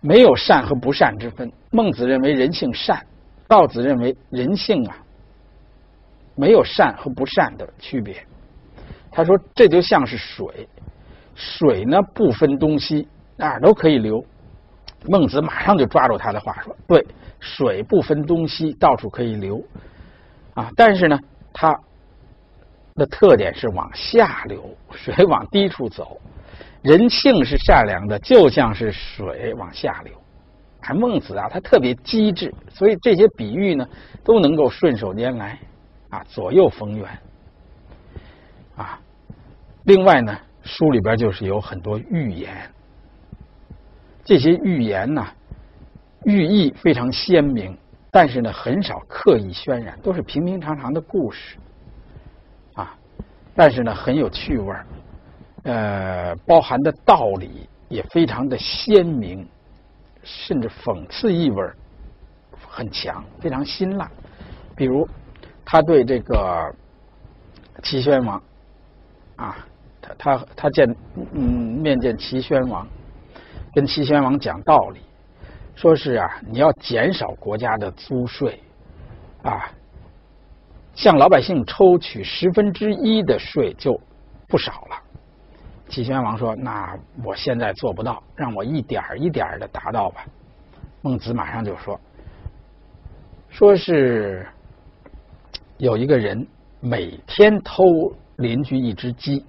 [0.00, 1.50] 没有善和不善之分。
[1.70, 3.04] 孟子认为人性善，
[3.46, 4.96] 告子认为人性啊。
[6.34, 8.24] 没有善和不善的区别。
[9.10, 10.68] 他说：“这就像是水，
[11.34, 14.24] 水呢不分东西，哪儿都可以流。”
[15.06, 17.06] 孟子马上就抓住他的话说：“对，
[17.38, 19.62] 水不分东西，到处可以流
[20.54, 20.70] 啊。
[20.76, 21.18] 但是呢，
[21.52, 21.78] 它
[22.96, 26.20] 的特点是往下流，水往低处走。
[26.82, 30.12] 人性是善良的，就像是水往下流。
[30.80, 33.86] 啊，孟子啊，他特别机智，所以这些比喻呢
[34.24, 35.58] 都能够顺手拈来。”
[36.10, 37.06] 啊，左右逢源，
[38.78, 38.98] 啊，
[39.84, 42.70] 另外呢，书里边就是有很多寓言，
[44.24, 45.26] 这些寓言呢，
[46.24, 47.76] 寓意非常鲜明，
[48.10, 51.58] 但是呢，很少刻意渲染，都是平平常常的故事，
[52.74, 52.96] 啊，
[53.54, 54.76] 但是呢，很有趣味，
[55.64, 59.46] 呃，包含的道理也非常的鲜明，
[60.22, 61.62] 甚至讽刺意味
[62.68, 64.10] 很强，非常辛辣，
[64.74, 65.06] 比如。
[65.70, 66.74] 他对这个
[67.82, 68.42] 齐宣王
[69.38, 69.56] 啊，
[70.02, 70.96] 他他他见
[71.32, 71.40] 嗯
[71.80, 72.86] 面见齐宣王，
[73.72, 75.00] 跟齐宣王讲道理，
[75.74, 78.60] 说是啊，你要减少国家的租税
[79.42, 79.70] 啊，
[80.94, 83.98] 向老百姓抽取十分之一的税就
[84.48, 84.96] 不少了。
[85.88, 90.26] 齐宣王说：“那我现在做不到，让我一点一点的达到吧。”
[91.00, 91.98] 孟子马上就说
[93.48, 94.46] ：“说是。”
[95.78, 96.44] 有一个人
[96.80, 97.84] 每天偷
[98.38, 99.44] 邻居一只鸡，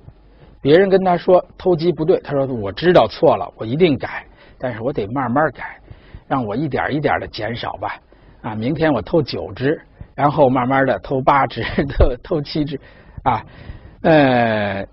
[0.62, 4.26] 别人跟他说偷鸡不对，他说我知道错了，我一定改，
[4.60, 5.80] 但是我得慢慢改，
[6.28, 7.96] 让我一点一点的减少吧。
[8.42, 9.80] 啊，明天我偷九只，
[10.16, 11.64] 然后慢慢的偷八只，
[11.98, 12.80] 偷偷七只，
[13.24, 13.46] 啊，
[14.02, 14.86] 呃，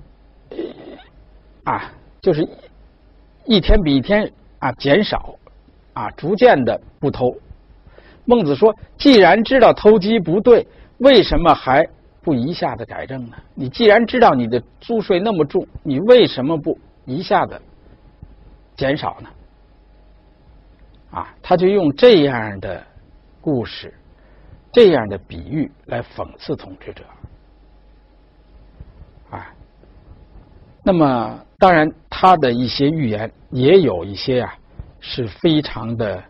[1.64, 1.90] 啊，
[2.20, 2.46] 就是
[3.44, 5.34] 一天比一天啊减少，
[5.94, 7.34] 啊，逐渐的不偷。
[8.24, 10.66] 孟子说，既然知道偷鸡不对。
[10.98, 11.86] 为什么还
[12.26, 13.36] 不一下子改正呢？
[13.54, 17.62] 你既然知道你的租税那么重，你为什么不一下子
[18.74, 19.28] 减少呢？
[21.12, 22.84] 啊，他就用这样的
[23.40, 23.94] 故事、
[24.72, 27.04] 这样的比喻来讽刺统治者。
[29.30, 29.54] 啊，
[30.82, 34.52] 那么当然，他的一些预言也有一些啊，
[34.98, 36.20] 是非常的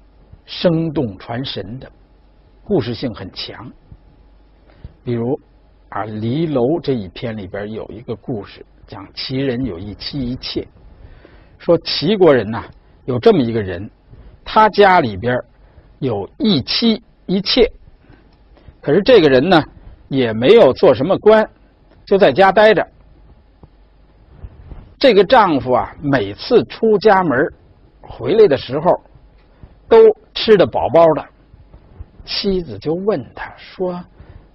[0.45, 1.91] 生动传神的，
[2.65, 3.73] 故事性很强。
[5.03, 5.41] 比如
[5.89, 10.67] 啊，《离楼》这一篇里边有一个故事，讲齐人有一妻一妾，
[11.59, 12.65] 说齐国人呐
[13.05, 13.89] 有这么一个人，
[14.45, 15.37] 他家里边
[15.99, 17.71] 有一妻一妾，
[18.81, 19.63] 可是这个人呢
[20.09, 21.49] 也没有做什么官。
[22.05, 22.87] 就在家待着。
[24.97, 27.53] 这个丈夫啊，每次出家门
[28.01, 29.03] 回来的时候，
[29.89, 29.99] 都
[30.33, 31.25] 吃的饱饱的。
[32.25, 34.01] 妻子就问他说：“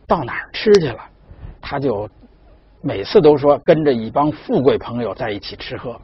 [0.07, 0.99] 到哪儿吃去了？”
[1.62, 2.09] 他就
[2.82, 5.99] 每次都说跟着一帮富贵朋友在一起吃喝。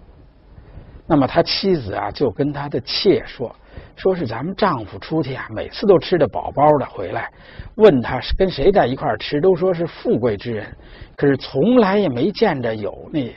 [1.08, 3.54] 那么他妻子啊，就跟他的妾说。
[3.96, 7.30] 说是咱们丈夫出去啊，每次都吃的饱饱的回来，
[7.76, 10.68] 问他是跟谁在一块吃，都说是富贵之人，
[11.16, 13.32] 可是从来也没见着有那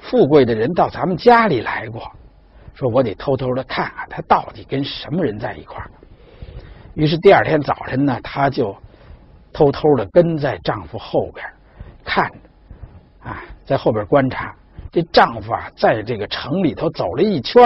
[0.00, 2.02] 富贵的人到咱们家里来过。
[2.74, 5.90] 说我得偷偷的看看他到底跟什么人在一块儿。
[6.94, 8.74] 于是第二天早晨呢，他就
[9.52, 11.46] 偷偷的跟在丈夫后边
[12.04, 14.54] 看着，啊，在后边观察。
[14.90, 17.62] 这丈夫啊，在这个城里头走了一圈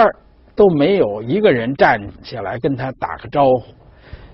[0.55, 3.65] 都没有一个人站起来跟他打个招呼，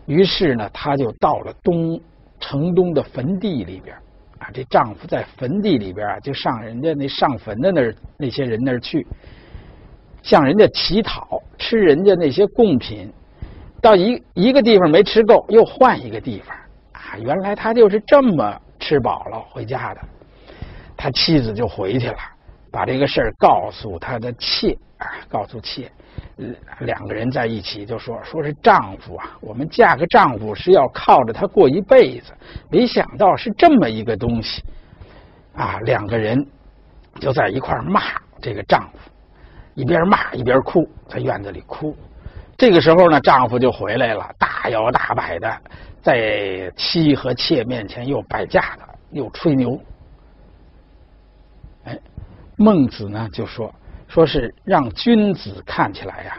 [0.05, 1.99] 于是呢，他就到了东
[2.39, 3.95] 城东的坟地里边
[4.37, 4.49] 啊。
[4.53, 9.07] 这丈夫在坟地里边啊，就上人家那上坟的那儿那些人那儿去，
[10.21, 13.11] 向人家乞讨，吃人家那些贡品。
[13.81, 16.55] 到一一个地方没吃够，又换一个地方。
[17.17, 20.01] 原来他就是这么吃饱了回家的。
[20.95, 22.17] 他妻子就回去了，
[22.71, 25.91] 把这个事儿告诉他的妾啊，告诉妾。
[26.79, 32.31] 两个人在一起就说，说是丈夫啊，我们嫁个丈夫是要靠着他过一辈子，
[32.69, 34.63] 没想到是这么一个东西，
[35.55, 36.45] 啊，两个人
[37.19, 38.01] 就在一块骂
[38.41, 39.11] 这个丈夫，
[39.75, 41.95] 一边骂一边哭，在院子里哭。
[42.57, 45.61] 这个时候呢，丈夫就回来了，大摇大摆的
[46.03, 49.79] 在妻和妾面前又摆架子，又吹牛。
[51.85, 51.97] 哎，
[52.57, 53.73] 孟子呢就说。
[54.09, 56.37] 说是让君子看起来呀，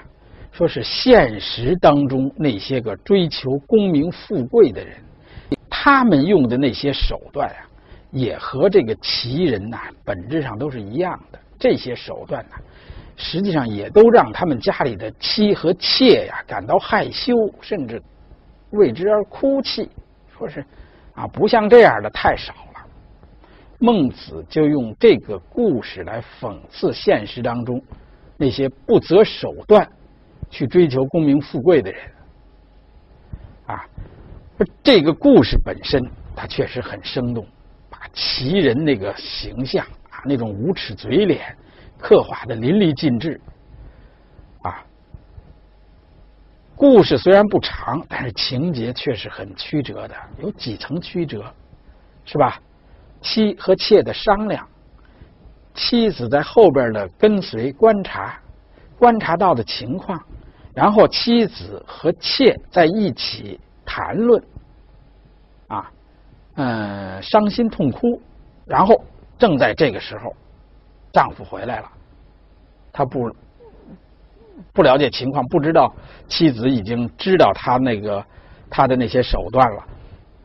[0.52, 4.96] 说是现实当中那些个追求功名富贵的人，
[5.68, 7.66] 他们用的那些手段呀，
[8.12, 11.38] 也和这个奇人呐本质上都是一样的。
[11.58, 12.56] 这些手段呢，
[13.16, 18.00] 实际上也都让他们家里的妻和妾呀感到害羞，甚至
[18.74, 19.88] 为之而哭泣。
[20.36, 20.64] 说是
[21.14, 22.86] 啊，不像这样的太少了。
[23.78, 27.82] 孟子就用这个故事来讽刺现实当中
[28.36, 29.86] 那些不择手段
[30.48, 32.02] 去追求功名富贵的人
[33.66, 33.84] 啊。
[34.82, 36.02] 这个故事本身
[36.34, 37.46] 它确实很生动，
[37.90, 41.56] 把齐人那个形象啊，那种无耻嘴脸
[41.98, 43.40] 刻画的淋漓尽致
[44.62, 44.84] 啊。
[46.76, 51.44] 故事虽然不长，但是情节却是很曲折的，有几层曲折，
[52.24, 52.60] 是吧？
[53.20, 54.68] 妻和妾的商量，
[55.72, 58.38] 妻子在后边的跟随观察，
[58.98, 60.20] 观察到的情况，
[60.74, 64.42] 然后妻子和妾在一起谈论，
[65.68, 65.90] 啊，
[66.56, 68.20] 嗯，伤心痛哭，
[68.66, 69.02] 然后
[69.38, 70.34] 正在这个时候，
[71.12, 71.90] 丈夫回来了，
[72.92, 73.34] 他不
[74.72, 75.94] 不了解情况，不知道
[76.28, 78.24] 妻子已经知道他那个
[78.70, 79.84] 他的那些手段了，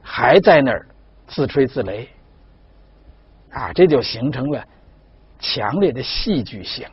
[0.02, 0.88] 还在那儿
[1.28, 2.08] 自吹自擂。
[3.52, 4.64] 啊，这就形成了
[5.40, 6.86] 强烈的戏剧性，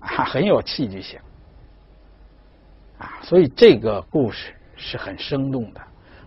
[0.00, 1.20] 啊，很有戏剧性，
[2.96, 5.80] 啊，所以这个故事是很生动的。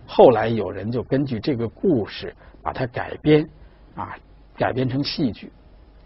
[0.06, 3.44] 后来有人就根据这个故事把它改编，
[3.96, 4.14] 啊，
[4.56, 5.50] 改编成戏剧。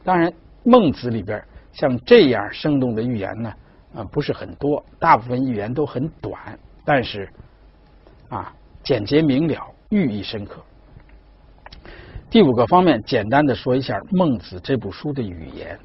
[0.02, 0.30] 当然，
[0.64, 1.44] 《孟子》里边
[1.74, 3.52] 像这样生动的寓言呢，
[3.94, 7.28] 啊，不是很多，大部分寓言都很短，但是
[8.28, 10.62] 啊，简洁明了，寓意深刻。
[12.30, 15.78] 第五个方面，简单的说一下《孟子》这部书的语言。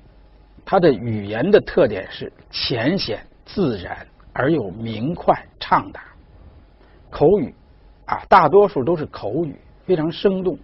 [0.63, 6.01] 它的语言的特点是浅显自然而又明快畅达，
[7.09, 7.53] 口语
[8.05, 9.55] 啊，大多数都是口语，
[9.85, 10.57] 非常生动。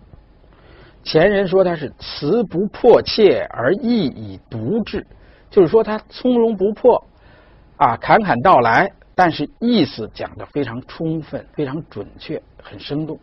[1.03, 5.05] 前人说它是词不迫切而意以独至，
[5.49, 7.01] 就是说它从容不迫
[7.77, 13.19] 啊，侃侃道来，但是意思讲的非常充分、非常准确、很生动。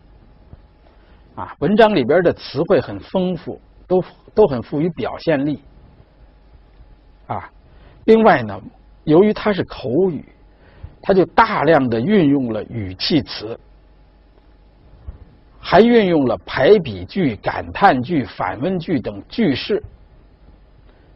[1.36, 5.62] 啊，文章里边的词汇很丰富，都都很富于表现力。
[7.28, 7.48] 啊，
[8.05, 8.61] 另外呢，
[9.05, 10.24] 由于它是口语，
[11.01, 13.59] 它就大量的运用了语气词，
[15.61, 19.82] 还运用了排比句、感叹句、反问句等句式。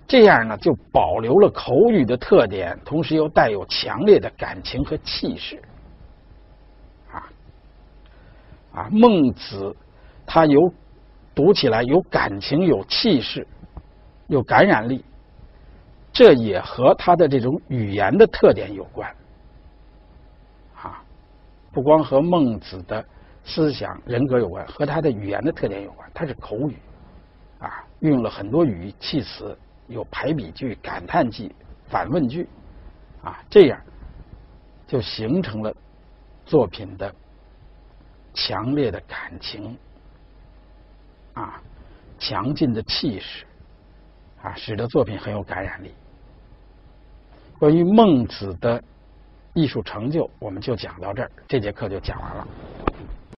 [0.06, 5.62] 这样呢，就保留了口语的特点，同时又带有强烈的感情和气势。
[7.10, 7.28] 啊，
[8.74, 9.74] 啊，孟子
[10.26, 10.72] 他有
[11.34, 13.46] 读起来有感情、有气势、
[14.26, 15.02] 有感染力，
[16.12, 19.10] 这也和他的这种语言的特点有关。
[20.76, 21.02] 啊，
[21.72, 23.02] 不光和孟子的
[23.42, 26.08] 思想人格有关，和他的语言的特点有关。
[26.12, 26.76] 他是口语，
[27.58, 29.56] 啊，运用了很多语气词。
[29.88, 31.54] 有排比句、感叹句、
[31.88, 32.48] 反问句，
[33.22, 33.80] 啊，这样
[34.86, 35.74] 就形成了
[36.46, 37.14] 作品的
[38.32, 39.76] 强烈的感情，
[41.34, 41.60] 啊，
[42.18, 43.44] 强劲的气势，
[44.42, 45.94] 啊，使得作品很有感染力。
[47.58, 48.82] 关于孟子的
[49.52, 52.48] 艺术成就，我们就讲到这儿，这节课就讲完了。